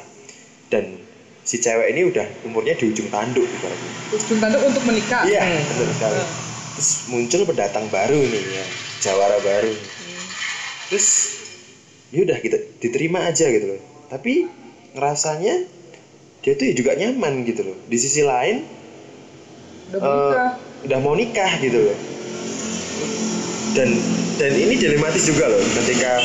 [0.67, 1.01] Dan
[1.43, 3.91] si cewek ini udah umurnya di ujung tanduk, ibaratnya.
[4.13, 5.25] Ujung tanduk untuk menikah.
[5.25, 6.21] Iya, betul sekali.
[6.77, 8.65] Terus muncul pendatang baru nih ya,
[9.01, 9.73] jawara baru.
[10.93, 11.09] Terus
[12.13, 13.81] yaudah kita diterima aja gitu loh.
[14.13, 14.45] Tapi
[14.93, 15.65] ngerasanya
[16.45, 17.77] dia tuh ya juga nyaman gitu loh.
[17.89, 18.61] Di sisi lain
[19.87, 20.51] Udah eh, menikah.
[20.87, 21.99] udah mau nikah gitu loh
[23.77, 23.93] dan
[24.41, 26.17] dan ini dilematis juga loh ketika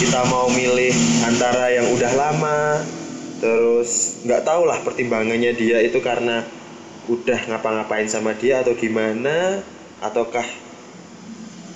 [0.00, 0.90] kita mau milih
[1.28, 2.80] antara yang udah lama
[3.36, 6.40] terus nggak tahu lah pertimbangannya dia itu karena
[7.06, 9.60] udah ngapa-ngapain sama dia atau gimana
[10.08, 10.46] ataukah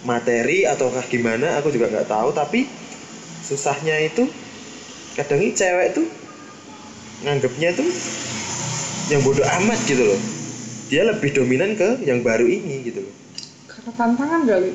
[0.07, 2.31] materi ataukah gimana aku juga nggak tahu.
[2.33, 2.67] Tapi
[3.45, 4.29] susahnya itu
[5.19, 6.07] kadang ini cewek tuh
[7.27, 7.89] nganggapnya tuh
[9.11, 10.21] yang bodoh amat gitu loh.
[10.91, 13.15] Dia lebih dominan ke yang baru ini gitu loh.
[13.71, 14.71] Karena tantangan kali.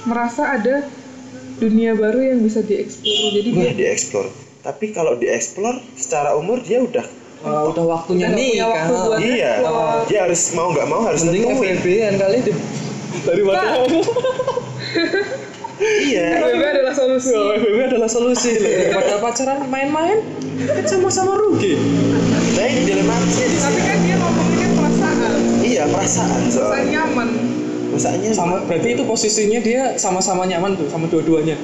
[0.00, 0.88] Merasa ada
[1.60, 3.36] dunia baru yang bisa dieksplor.
[3.36, 4.26] Jadi dia Wah, dieksplor.
[4.60, 7.04] Tapi kalau dieksplor secara umur dia udah
[7.40, 9.18] Wah, udah waktunya nih waktu kan.
[9.24, 9.52] iya,
[10.04, 11.56] dia harus mau nggak mau harus Mending
[12.20, 12.52] kali di
[13.24, 13.84] daripada
[15.80, 16.44] Iya.
[16.44, 20.20] FWB adalah solusi FWB adalah solusi daripada pacaran main-main
[20.60, 21.80] kan sama-sama rugi.
[22.52, 25.32] Nah ini dilematisnya di tapi kan dia ngomonginnya perasaan
[25.64, 26.84] Iya perasaan perasaan soalnya.
[27.00, 27.28] nyaman
[27.96, 31.56] Perasaannya Sama berarti itu posisinya dia sama-sama nyaman tuh sama dua-duanya.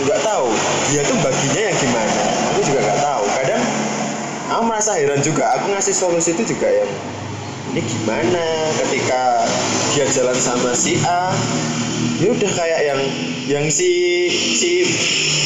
[0.00, 0.48] nggak tahu.
[0.94, 2.14] Dia tuh baginya yang gimana.
[2.54, 3.24] Aku juga nggak tahu.
[3.36, 3.62] Kadang
[4.48, 5.44] aku merasa heran juga.
[5.58, 6.88] Aku ngasih solusi itu juga yang
[7.70, 8.46] ini gimana
[8.80, 9.44] ketika
[9.90, 11.34] dia jalan sama si A.
[12.20, 13.00] Ya udah kayak yang
[13.48, 13.90] yang si
[14.30, 14.84] si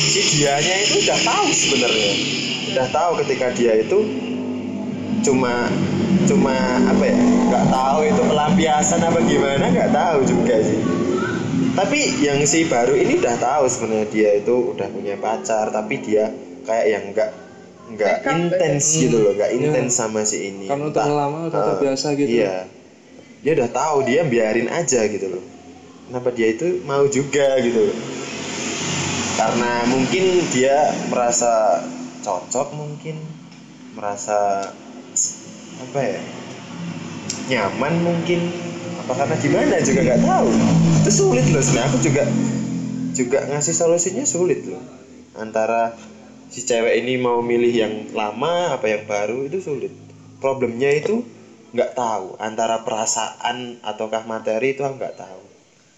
[0.04, 2.12] si dianya itu udah tahu sebenarnya.
[2.70, 3.98] Udah tahu ketika dia itu
[5.22, 5.70] cuma
[6.24, 6.52] cuma
[6.84, 10.80] apa ya nggak tahu itu pelampiasan apa gimana nggak tahu juga sih.
[11.74, 16.30] Tapi yang si baru ini udah tahu sebenarnya dia itu udah punya pacar tapi dia
[16.62, 17.30] kayak yang nggak
[17.84, 19.58] nggak Nekat, intens gitu loh nggak Iya.
[19.62, 20.66] intens sama si ini.
[20.66, 22.30] Karena udah lama, udah Ah, terbiasa gitu.
[22.30, 22.64] iya
[23.44, 25.44] dia udah tahu dia biarin aja gitu loh.
[26.08, 27.98] Kenapa dia itu mau juga gitu loh.
[29.36, 31.84] Karena mungkin dia merasa
[32.24, 33.20] cocok mungkin
[33.92, 34.72] merasa
[35.76, 36.20] apa ya
[37.52, 38.48] nyaman mungkin.
[39.04, 40.48] Apa karena gimana juga nggak tahu.
[41.04, 42.24] Itu sulit loh sebenarnya aku juga
[43.12, 44.80] juga ngasih solusinya sulit loh.
[45.36, 45.92] Antara
[46.48, 49.92] si cewek ini mau milih yang lama apa yang baru itu sulit.
[50.40, 51.20] Problemnya itu
[51.74, 52.38] nggak tahu.
[52.38, 55.42] Antara perasaan ataukah materi itu aku nggak tahu.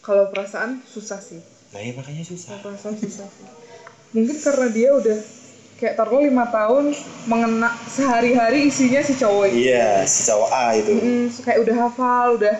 [0.01, 1.39] Kalau perasaan susah sih.
[1.68, 2.57] Nah ya makanya susah.
[2.57, 3.47] Kalau perasaan susah sih.
[4.11, 5.18] Mungkin karena dia udah
[5.77, 6.97] kayak taruh lima tahun
[7.27, 10.89] mengena sehari-hari isinya si cowok iya si cowok A itu.
[10.91, 12.57] Mm, kayak udah hafal udah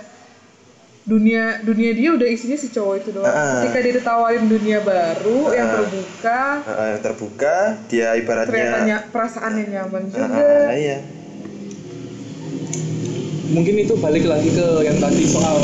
[1.07, 3.25] dunia dunia dia udah isinya si cowok itu doang.
[3.25, 3.63] Ah.
[3.63, 5.75] ketika dia ditawarin dunia baru yang Ah.
[5.79, 7.57] terbuka Nah, yang terbuka
[7.87, 10.27] dia ibaratnya ternyata ny- perasaannya nyaman juga.
[10.67, 10.99] ah, iya
[13.47, 15.63] Mungkin itu balik lagi ke yang tadi soal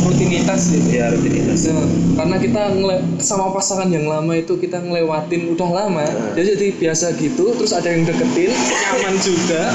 [0.00, 0.88] rutinitas gitu.
[0.90, 1.84] ya rutinitas Nah,
[2.16, 2.62] karena kita
[3.18, 6.32] sama pasangan yang lama itu kita ngelewatin udah lama, Nah.
[6.32, 7.52] jadi jadi biasa gitu.
[7.54, 9.70] Terus ada yang deketin, nyaman juga.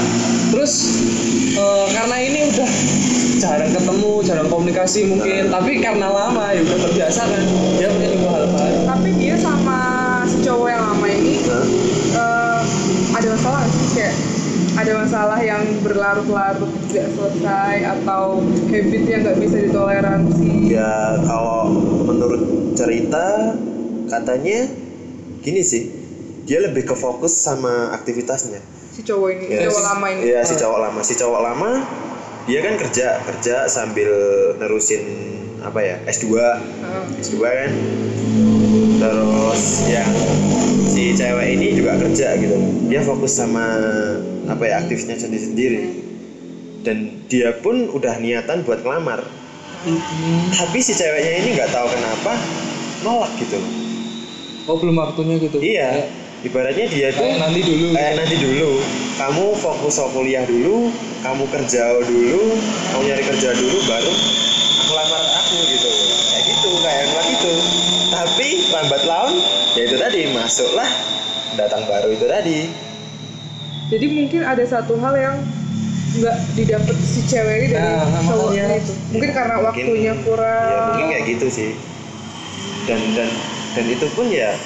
[0.50, 0.72] Terus
[1.54, 2.70] eh, karena ini udah
[3.36, 7.42] jarang ketemu, jarang komunikasi mungkin, tapi karena lama ya udah terbiasa kan.
[7.76, 8.78] Dia punya lima hal baru.
[8.86, 9.78] tapi dia sama
[10.24, 11.64] si cowok yang lama ini Hah?
[12.12, 12.60] eh,
[13.12, 14.14] ada masalah sih kayak
[14.76, 20.52] ada masalah yang berlarut-larut tidak selesai atau habit yang nggak bisa ditoleransi?
[20.68, 21.72] Ya kalau
[22.04, 23.56] menurut cerita
[24.06, 24.68] katanya
[25.40, 25.88] gini sih
[26.44, 28.60] dia lebih ke fokus sama aktivitasnya.
[28.92, 30.20] Si cowok ini Ya, cowok si- lama ini.
[30.26, 31.00] Iya si cowok lama.
[31.02, 31.70] Si cowok lama
[32.44, 34.12] dia kan kerja kerja sambil
[34.56, 35.02] nerusin
[35.58, 37.04] apa ya S2 Heeh.
[37.18, 37.70] S2 kan.
[38.96, 40.10] Terus yang
[40.86, 42.56] si cewek ini juga kerja gitu.
[42.86, 43.66] Dia fokus sama
[44.46, 45.80] apa ya aktifnya sendiri sendiri
[46.86, 49.26] dan dia pun udah niatan buat ngelamar.
[50.54, 52.32] Tapi si ceweknya ini nggak tahu kenapa
[53.02, 53.58] nolak gitu.
[53.58, 53.72] Loh
[54.66, 55.62] Oh belum waktunya gitu.
[55.62, 56.06] iya.
[56.42, 57.86] Ibaratnya dia tuh Kayak nanti dulu.
[57.94, 58.70] kayak nanti dulu.
[59.18, 60.90] Kamu fokus sama kuliah dulu
[61.22, 62.54] kamu kerja dulu
[62.92, 64.12] kamu nyari kerja dulu baru
[64.84, 65.90] aku lamar aku gitu.
[66.30, 67.52] Kayak gitu kayak yang gitu
[68.06, 69.34] tapi lambat laun
[69.74, 70.86] ya itu tadi masuklah
[71.58, 72.58] datang baru itu tadi
[73.86, 75.36] jadi mungkin ada satu hal yang
[76.16, 78.92] nggak didapat si cewek ini dari Nah, cowoknya itu.
[79.10, 80.64] Mungkin karena Mungkin- waktunya kurang.
[80.66, 81.70] ya mungkin kayak gitu sih.
[82.84, 83.28] Dan dan
[83.72, 84.56] dan itu pun ya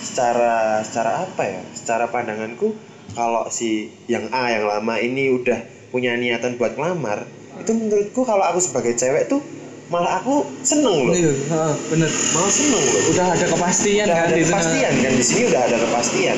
[0.00, 1.60] secara secara apa ya?
[1.72, 2.72] Secara pandanganku
[3.10, 5.58] kalau si yang A yang lama ini udah
[5.90, 9.42] punya niatan buat ngelamar itu menurutku kalau aku sebagai cewek tuh
[9.90, 11.12] malah aku seneng loh.
[11.12, 12.08] Iya, heeh, bener.
[12.30, 13.02] malah seneng loh.
[13.10, 14.52] Udah ada kepastian udah kan ada di sana.
[14.54, 15.12] kepastian kan.
[15.12, 16.36] Di sini udah ada kepastian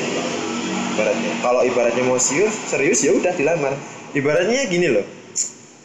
[0.93, 1.31] ibaratnya.
[1.41, 3.73] Kalau ibaratnya mau serius serius ya udah dilamar.
[4.13, 5.05] Ibaratnya gini loh.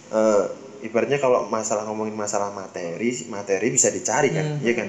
[0.09, 0.44] Eh,
[0.84, 4.62] ibaratnya kalau masalah ngomongin masalah materi materi bisa dicari kan Hmm.
[4.62, 4.88] ya kan?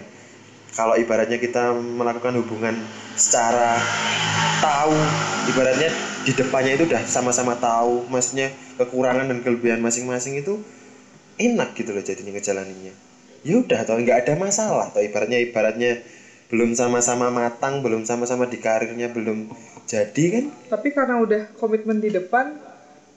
[0.70, 2.78] Kalau ibaratnya kita melakukan hubungan
[3.18, 3.80] secara
[4.62, 4.94] tahu
[5.50, 5.90] ibaratnya
[6.24, 10.62] di depannya itu udah sama-sama tahu maksudnya kekurangan dan kelebihan masing-masing itu
[11.40, 12.94] enak gitu loh jadinya ngejalaninnya.
[13.42, 16.00] Ya udah toh nggak ada masalah toh ibaratnya ibaratnya
[16.50, 19.50] belum sama-sama matang belum sama-sama di karirnya belum
[19.90, 22.54] jadi kan tapi karena udah komitmen di depan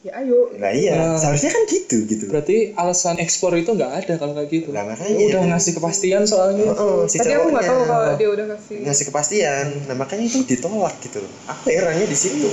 [0.02, 0.50] ya ayo.
[0.58, 0.98] Nah iya.
[0.98, 1.18] Nah.
[1.18, 2.26] seharusnya kan gitu gitu.
[2.26, 4.74] Berarti alasan ekspor itu nggak ada kalau kayak gitu.
[4.74, 5.14] Lah, makanya.
[5.14, 6.74] Ya udah ngasih kepastian soalnya.
[6.74, 9.66] Oh, si tapi aku nggak tahu kalau dia udah kasih ngasih kepastian.
[9.86, 11.32] Nah makanya itu ditolak gitu loh.
[11.54, 12.50] Aku herannya di situ?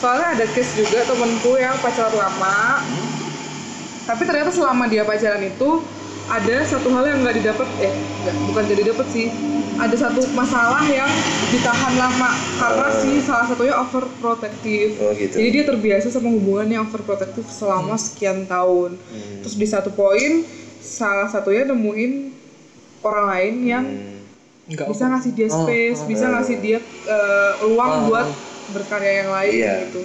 [0.00, 2.84] Soalnya ada case juga temenku yang pacaran lama.
[4.04, 5.80] Tapi ternyata selama dia pacaran itu
[6.30, 7.90] ada satu hal yang nggak didapat eh
[8.22, 9.26] nggak bukan jadi dapat sih
[9.76, 11.08] ada satu masalah yang
[11.48, 12.96] ditahan lama karena Oh.
[12.96, 15.34] si salah satunya overprotective Oh, gitu.
[15.34, 19.42] jadi dia terbiasa sama hubungan yang overprotective selama sekian tahun Hmm.
[19.42, 20.46] terus di satu poin
[20.78, 22.12] salah satunya nemuin
[23.00, 24.18] orang lain yang Hmm.
[24.68, 26.06] nggak bisa ngasih dia Oh, space oh.
[26.06, 28.06] bisa ngasih dia eh, ruang Oh.
[28.06, 28.28] buat
[28.70, 29.74] berkarya yang lain Iya.
[29.84, 30.02] gitu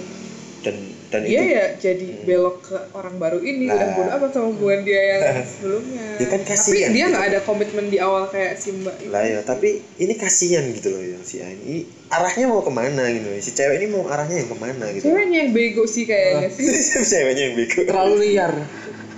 [0.60, 3.74] dan dan dia itu ya jadi belok ke orang baru ini Nah.
[3.74, 6.06] udah bodo amat sama hubungan dia yang sebelumnya.
[6.16, 7.12] Ya kan tapi kasihan dia gitu.
[7.12, 11.02] nggak ada komitmen di awal kayak si mbak lah ya tapi ini kasihan gitu loh
[11.02, 11.86] yang si A ini.
[12.06, 13.38] Arahnya mau ke mana gitu loh?
[13.38, 16.66] Si cewek ini mau arahnya yang ke mana gitu ceweknya yang bego sih kayaknya sih.
[17.12, 17.80] Ceweknya yang bego.
[17.82, 18.52] Terlalu liar.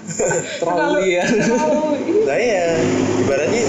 [0.61, 1.29] Terlalu liar.
[1.29, 2.25] ini.
[2.25, 2.65] Lah ya
[3.19, 3.63] ibaratnya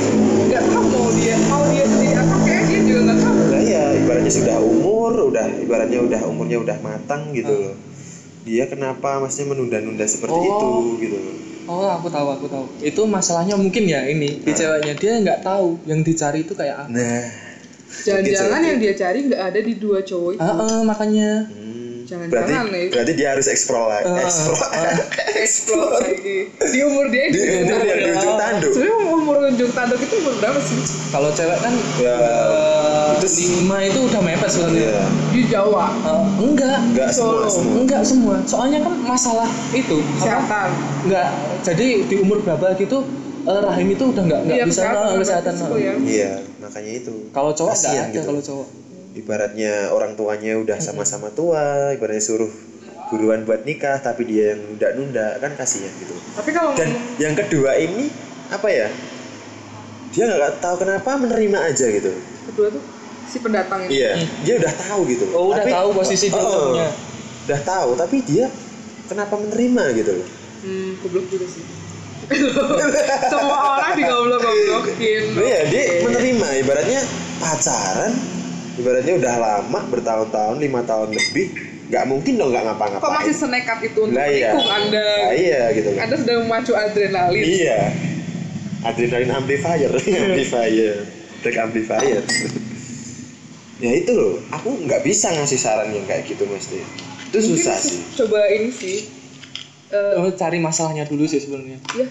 [0.50, 3.36] nggak tahu mau dia mau dia sendiri apa kayak dia juga nggak tahu.
[3.48, 7.76] Lah ya ibaratnya sudah umur udah ibaratnya udah umurnya udah matang gitu loh
[8.50, 10.50] dia kenapa maksudnya menunda-nunda seperti Oh.
[10.50, 11.18] itu gitu.
[11.22, 11.38] Loh
[11.70, 12.66] oh aku tahu aku tahu.
[12.82, 16.90] Itu masalahnya mungkin ya ini di ceweknya dia nggak tahu yang dicari itu kayak apa.
[16.90, 17.26] Nah.
[17.90, 21.46] Jangan-jangan yang dia cari nggak ada di dua cowok itu Ah, ah, makanya.
[21.46, 21.69] Hmm,
[22.10, 22.86] Jangan-jangan berarti nih.
[22.90, 24.10] berarti dia harus explore lagi.
[24.10, 24.66] Ah, explore.
[25.38, 26.38] explore lagi.
[26.50, 28.72] Di umur dia di itu umur yang di ujung tanduk.
[28.74, 30.78] Sebenarnya umur ujung tanduk itu umur berapa sih?
[31.10, 33.28] Kalau cewek kan Ya, eh, itu
[33.60, 34.82] lima itu udah mepet sebenarnya.
[34.90, 35.04] Iya.
[35.30, 35.86] di Jawa.
[36.02, 36.80] Eh, enggak.
[36.88, 37.48] Enggak semua Solo.
[37.48, 37.74] semua.
[37.78, 38.36] Enggak semua.
[38.44, 40.70] Soalnya kan masalah itu kesehatan.
[41.06, 41.30] Enggak.
[41.62, 43.06] Jadi di umur berapa gitu
[43.44, 44.82] eh, rahim itu udah enggak enggak Iya, bisa
[45.14, 45.70] kesehatan, nah.
[45.78, 45.94] ya.
[46.02, 47.14] iya makanya itu.
[47.30, 48.26] Kalau cowok enggak ada gitu.
[48.26, 48.68] kalau cowok
[49.20, 52.50] ibaratnya orang tuanya udah sama-sama tua ibaratnya suruh
[53.10, 56.14] buruan buat nikah tapi dia yang nunda-nunda kan kasihan gitu.
[56.38, 58.08] Tapi kalau dan yang kedua ini
[58.48, 58.88] apa ya?
[60.10, 62.12] Dia nggak tahu kenapa menerima aja gitu.
[62.50, 62.82] Kedua tuh
[63.26, 63.98] si pendatang ini.
[63.98, 64.12] Iya
[64.42, 65.26] dia udah tahu gitu.
[65.34, 66.90] Oh, udah tahu posisi dia Oh, punya.
[67.50, 68.46] udah tahu tapi dia
[69.06, 70.28] kenapa menerima gitu loh.
[70.62, 71.64] Hmm goblok juga sih.
[73.34, 75.22] Semua orang digoblok-goblokin.
[75.34, 77.02] Iya, dia menerima ibaratnya
[77.42, 78.14] pacaran
[78.80, 81.48] ibaratnya udah lama bertahun-tahun lima tahun lebih
[81.90, 83.02] nggak mungkin dong nggak ngapa-ngapain.
[83.02, 84.50] Kok masih senekat itu untuk Lah iya.
[84.54, 85.04] anda?
[85.04, 87.44] Lah iya gitu loh anda sedang memacu adrenalin.
[87.44, 87.80] Iya.
[88.82, 89.92] Adrenalin amplifier
[90.24, 90.96] amplifier.
[91.40, 92.24] Break amplifier.
[93.80, 96.84] Ya itu loh aku nggak bisa ngasih saran yang kayak gitu mesti
[97.30, 98.02] itu Mungkin susah sih.
[98.16, 98.98] coba ini sih.
[99.90, 101.78] Eh Oh, cari masalahnya dulu sih sebenarnya.
[101.94, 102.06] ya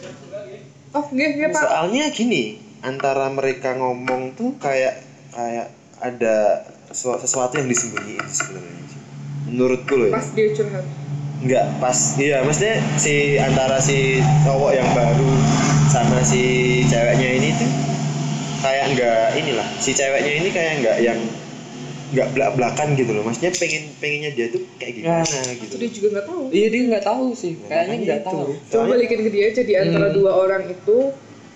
[0.91, 1.61] oh nggih nggih pak.
[1.61, 2.43] Soalnya gini
[2.81, 4.99] antara mereka ngomong tuh kayak
[5.31, 6.37] kayak ada
[6.89, 8.77] sesu- sesuatu yang disembunyiin sebenarnya
[9.45, 10.15] menurutku loh ya.
[10.15, 10.85] Pas dia curhat.
[11.39, 15.31] Enggak, pas iya maksudnya si antara si cowok yang baru
[15.87, 16.43] sama si
[16.85, 17.71] ceweknya ini tuh
[18.59, 21.19] kayak enggak inilah si ceweknya ini kayak enggak yang
[22.11, 23.23] enggak belak belakan gitu loh.
[23.23, 26.43] Maksudnya pengen pengennya dia tuh kayak gimana itu gitu dia juga nggak tahu.
[26.51, 27.53] Iya dia nggak tahu sih.
[27.65, 28.43] Kayaknya nggak tahu.
[28.67, 30.17] Coba balikin ke dia aja di antara Hmm.
[30.17, 30.99] dua orang itu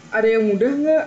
[0.09, 1.05] ada yang mudah nggak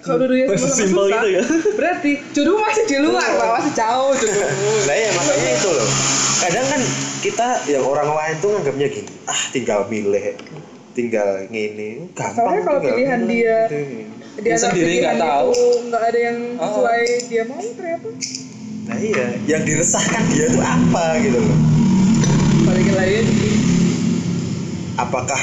[0.00, 1.42] kalau dua-duanya Masih sama-sama simpel susah gitu ya?
[1.74, 4.50] berarti jodoh masih di luar pak masih jauh jodoh
[4.82, 5.88] Lah ya makanya itu loh.
[6.40, 6.80] Kadang kan
[7.20, 10.24] kita yang orang lain tuh nganggapnya gini, ah tinggal milih,
[10.90, 12.32] tinggal ngene, gampang.
[12.34, 13.80] Soalnya kalau pilihan milih, dia- gitu.
[14.32, 15.52] di Dia antara sendiri nggak tahu.
[15.86, 16.64] nggak ada yang Oh.
[16.64, 18.08] sesuai dia mau ternyata
[18.82, 21.58] Nah iya, yang diresahkan dia tuh apa gitu loh.
[22.62, 23.52] balikin lagi aja sih.
[24.96, 25.42] Apakah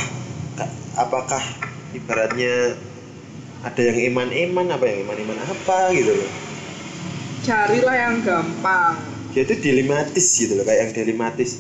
[0.96, 1.44] apakah
[1.92, 2.74] ibaratnya
[3.68, 6.32] ada yang iman-iman apa yang iman-iman apa gitu loh.
[7.44, 8.96] carilah yang gampang.
[9.36, 11.60] Dia tuh dilematis gitu loh, kayak yang dilematis.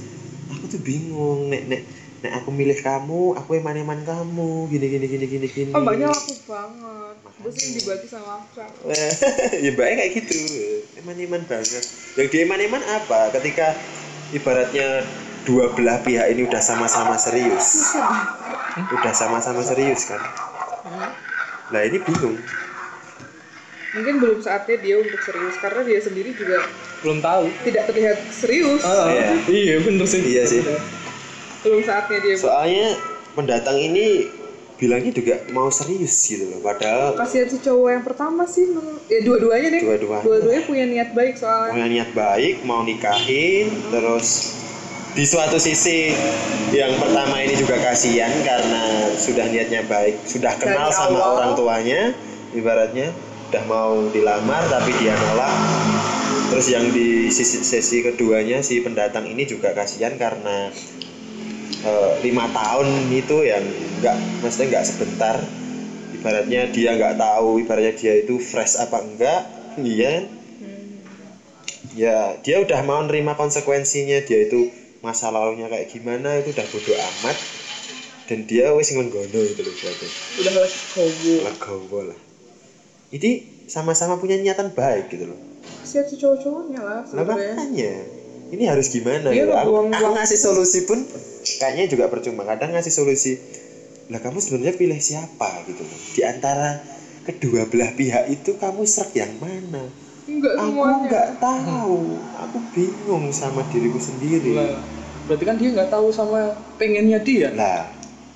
[0.55, 1.82] Aku tuh bingung, nek nek
[2.24, 5.72] nek aku milih kamu, aku iman-iman kamu, gini gini gini gini gini.
[5.76, 7.16] oh mbaknya laku banget.
[7.43, 8.64] Gue sering dibagi sama aku.
[9.68, 10.39] Ya baik kayak gitu.
[11.03, 11.84] Iman-iman banget.
[12.18, 13.32] Yang di iman-iman apa?
[13.36, 13.78] Ketika
[14.34, 15.05] ibaratnya
[15.45, 17.95] dua belah pihak ini udah sama-sama serius.
[18.91, 20.20] Udah sama-sama serius kan
[21.68, 22.38] nah ini bingung.
[23.89, 26.61] Mungkin belum saatnya dia untuk serius karena dia sendiri juga
[26.99, 27.45] belum tahu.
[27.63, 28.82] tidak terlihat serius.
[28.82, 29.30] Ah, Iya.
[29.47, 30.22] iya bener sih.
[30.22, 30.61] Iya sih.
[31.61, 32.93] Belum saatnya dia soalnya
[33.34, 34.28] pendatang ini
[34.78, 38.70] bilangnya juga mau serius gitu loh padahal kasihan si cowok yang pertama sih
[39.09, 40.22] ya dua-duanya deh Dua-duanya.
[40.22, 41.74] dua-duanya punya niat baik soalnya.
[41.74, 44.53] Punya niat baik mau nikahin terus
[45.16, 46.12] di suatu sisi
[46.76, 51.32] yang pertama ini juga kasihan karena sudah niatnya baik sudah kenal Dari sama awal.
[51.39, 52.01] orang tuanya
[52.51, 53.16] ibaratnya
[53.47, 55.55] udah mau dilamar tapi dia nolak
[56.51, 60.68] terus yang di sisi sesi keduanya si pendatang ini juga kasihan karena
[61.88, 63.64] eh, lima tahun itu yang
[64.03, 65.38] nggak maksudnya nggak sebentar
[66.12, 69.41] ibaratnya dia nggak tahu ibaratnya dia itu fresh apa enggak
[69.80, 70.24] iya kan?
[71.97, 74.70] ya dia udah mau nerima konsekuensinya dia itu
[75.00, 77.38] masa lalunya kayak gimana itu udah bodo amat.
[78.28, 80.08] Dan dia wis ngenggono itu loh berarti.
[80.43, 82.20] Udah lagi kobo legowo lah.
[83.08, 85.39] Ini sama-sama punya niatan baik gitu loh.
[85.84, 87.56] Siap si cowok-cowoknya lah Lah sebenarnya.
[87.56, 87.93] makanya.
[88.48, 89.52] Ini harus gimana Iya, gitu.
[89.52, 91.04] lah, Aku, buang aku ngasih solusi pun
[91.60, 92.43] kayaknya juga percuma.
[92.43, 93.36] Kadang ngasih solusi,
[94.08, 95.64] lah kamu sebenarnya pilih siapa?
[95.68, 96.00] gitu loh.
[96.16, 96.80] Di antara
[97.24, 99.88] kedua belah pihak itu kamu serak yang mana?
[100.28, 101.97] Enggak Aku semuanya nggak tahu.
[102.38, 104.53] Aku bingung sama diriku sendiri.
[104.53, 104.78] Lah,
[105.25, 106.39] berarti kan dia nggak tahu sama
[106.75, 107.88] pengennya dia Lah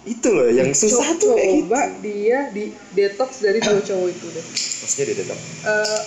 [0.01, 1.61] itu loh yang susah tuh kayak gitu.
[1.63, 4.45] coba dia di detox dari dua cowok itu deh
[4.81, 6.01] Maksudnya dia tetap Eh,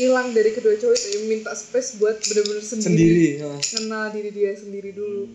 [0.00, 3.52] hilang dari kedua cowok itu ya, minta space buat bener-bener sendiri, sendiri ya.
[3.60, 5.28] kenal diri dia sendiri dulu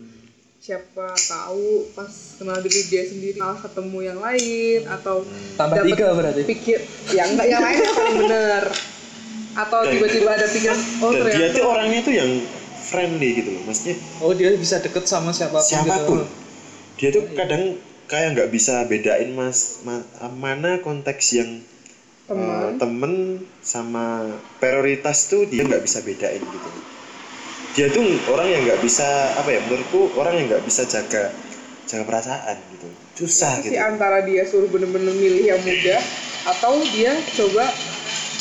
[0.58, 5.22] siapa tahu pas kenal diri dia sendiri malah ketemu yang lain atau
[5.54, 8.64] tambah tiga berarti pikir ya enggak yang lain yang paling bener
[9.56, 12.30] atau tiba-tiba ada pikiran oh dan dia tuh orangnya tuh yang
[12.86, 13.62] friendly gitu loh.
[13.66, 16.20] Maksudnya oh dia bisa deket sama siapa pun, siapa pun.
[16.20, 16.24] Gitu.
[16.96, 17.62] dia tuh kadang
[18.06, 21.50] kayak nggak bisa bedain mas ma- mana konteks yang
[22.28, 22.46] teman.
[22.46, 23.14] uh, temen
[23.64, 24.28] sama
[24.62, 26.70] prioritas tuh dia nggak bisa bedain gitu.
[27.76, 31.32] Dia tuh orang yang nggak bisa apa ya menurutku orang yang nggak bisa jaga
[31.86, 32.88] jaga perasaan gitu.
[33.24, 33.76] Susah si gitu.
[33.80, 36.00] antara dia suruh bener-bener milih yang mudah
[36.46, 37.68] atau dia coba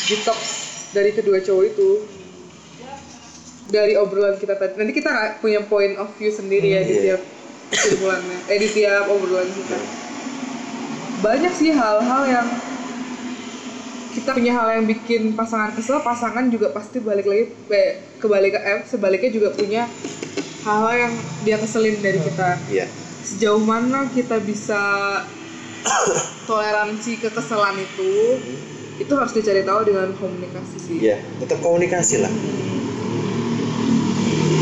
[0.05, 0.54] detox
[0.95, 1.89] dari kedua cowok itu
[3.67, 4.79] dari obrolan kita tadi.
[4.79, 7.01] Nanti kita punya point of view sendiri ya di iya.
[7.03, 7.21] tiap
[7.75, 8.37] kesimpulannya.
[8.47, 9.77] Eh di tiap obrolan kita.
[11.19, 12.47] Banyak sih hal-hal yang
[14.15, 18.87] kita punya hal yang bikin pasangan kesel pasangan juga pasti balik lagi eh, kebalik eh,
[18.87, 19.91] sebaliknya juga punya
[20.63, 22.49] hal-hal yang dia keselin dari kita.
[22.71, 22.87] Iya.
[23.25, 24.79] Sejauh mana kita bisa
[26.47, 28.13] toleransi kekesalan itu
[28.95, 30.97] itu harus dicari tahu dengan komunikasi sih.
[31.03, 32.31] Iya tetap komunikasi lah.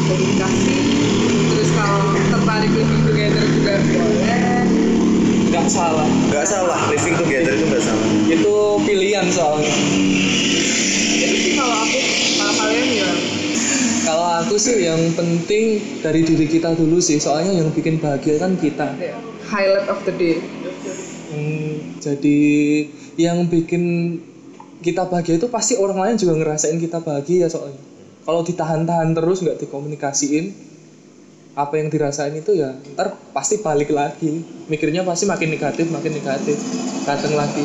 [0.09, 0.75] Komunikasi.
[1.53, 4.65] Terus kalau tertarik living together juga boleh.
[5.53, 6.09] Nggak salah.
[6.33, 8.07] Nggak salah living together itu nggak salah.
[8.25, 9.73] Itu pilihan soalnya.
[11.21, 11.99] Itu sih kalau aku
[12.41, 13.11] kalau kalian ya?
[14.03, 17.21] Kalau aku sih yang penting dari diri kita dulu sih.
[17.21, 18.97] Soalnya yang bikin bahagia kan kita.
[18.97, 19.13] Ya,
[19.45, 20.41] highlight of the day.
[21.33, 22.41] Hmm, jadi
[23.19, 24.17] yang bikin
[24.83, 27.79] kita bahagia itu pasti orang lain juga ngerasain kita bahagia soalnya.
[28.23, 30.51] Kalau ditahan-tahan terus nggak dikomunikasiin
[31.53, 34.43] apa yang dirasain itu ya ntar pasti balik lagi.
[34.67, 36.57] Mikirnya pasti makin negatif makin negatif
[37.07, 37.63] datang lagi.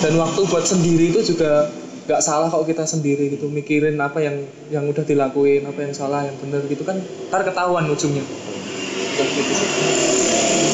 [0.00, 1.68] Dan waktu buat sendiri itu juga
[2.06, 6.22] nggak salah kalau kita sendiri gitu mikirin apa yang yang udah dilakuin apa yang salah
[6.22, 6.96] yang benar gitu kan
[7.28, 8.24] ntar ketahuan ujungnya.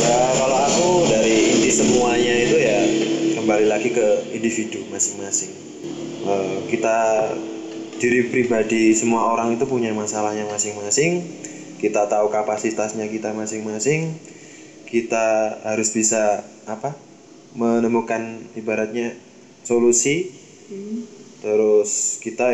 [0.02, 2.78] Ya kalau aku dari inti semuanya itu ya
[3.42, 5.50] kembali lagi ke individu masing-masing.
[6.22, 7.26] Eh, kita
[7.98, 11.26] diri pribadi semua orang itu punya masalahnya masing-masing.
[11.82, 14.14] Kita tahu kapasitasnya kita masing-masing.
[14.86, 16.94] Kita harus bisa apa
[17.58, 19.18] menemukan ibaratnya
[19.66, 20.30] solusi.
[21.42, 22.50] Terus kita ya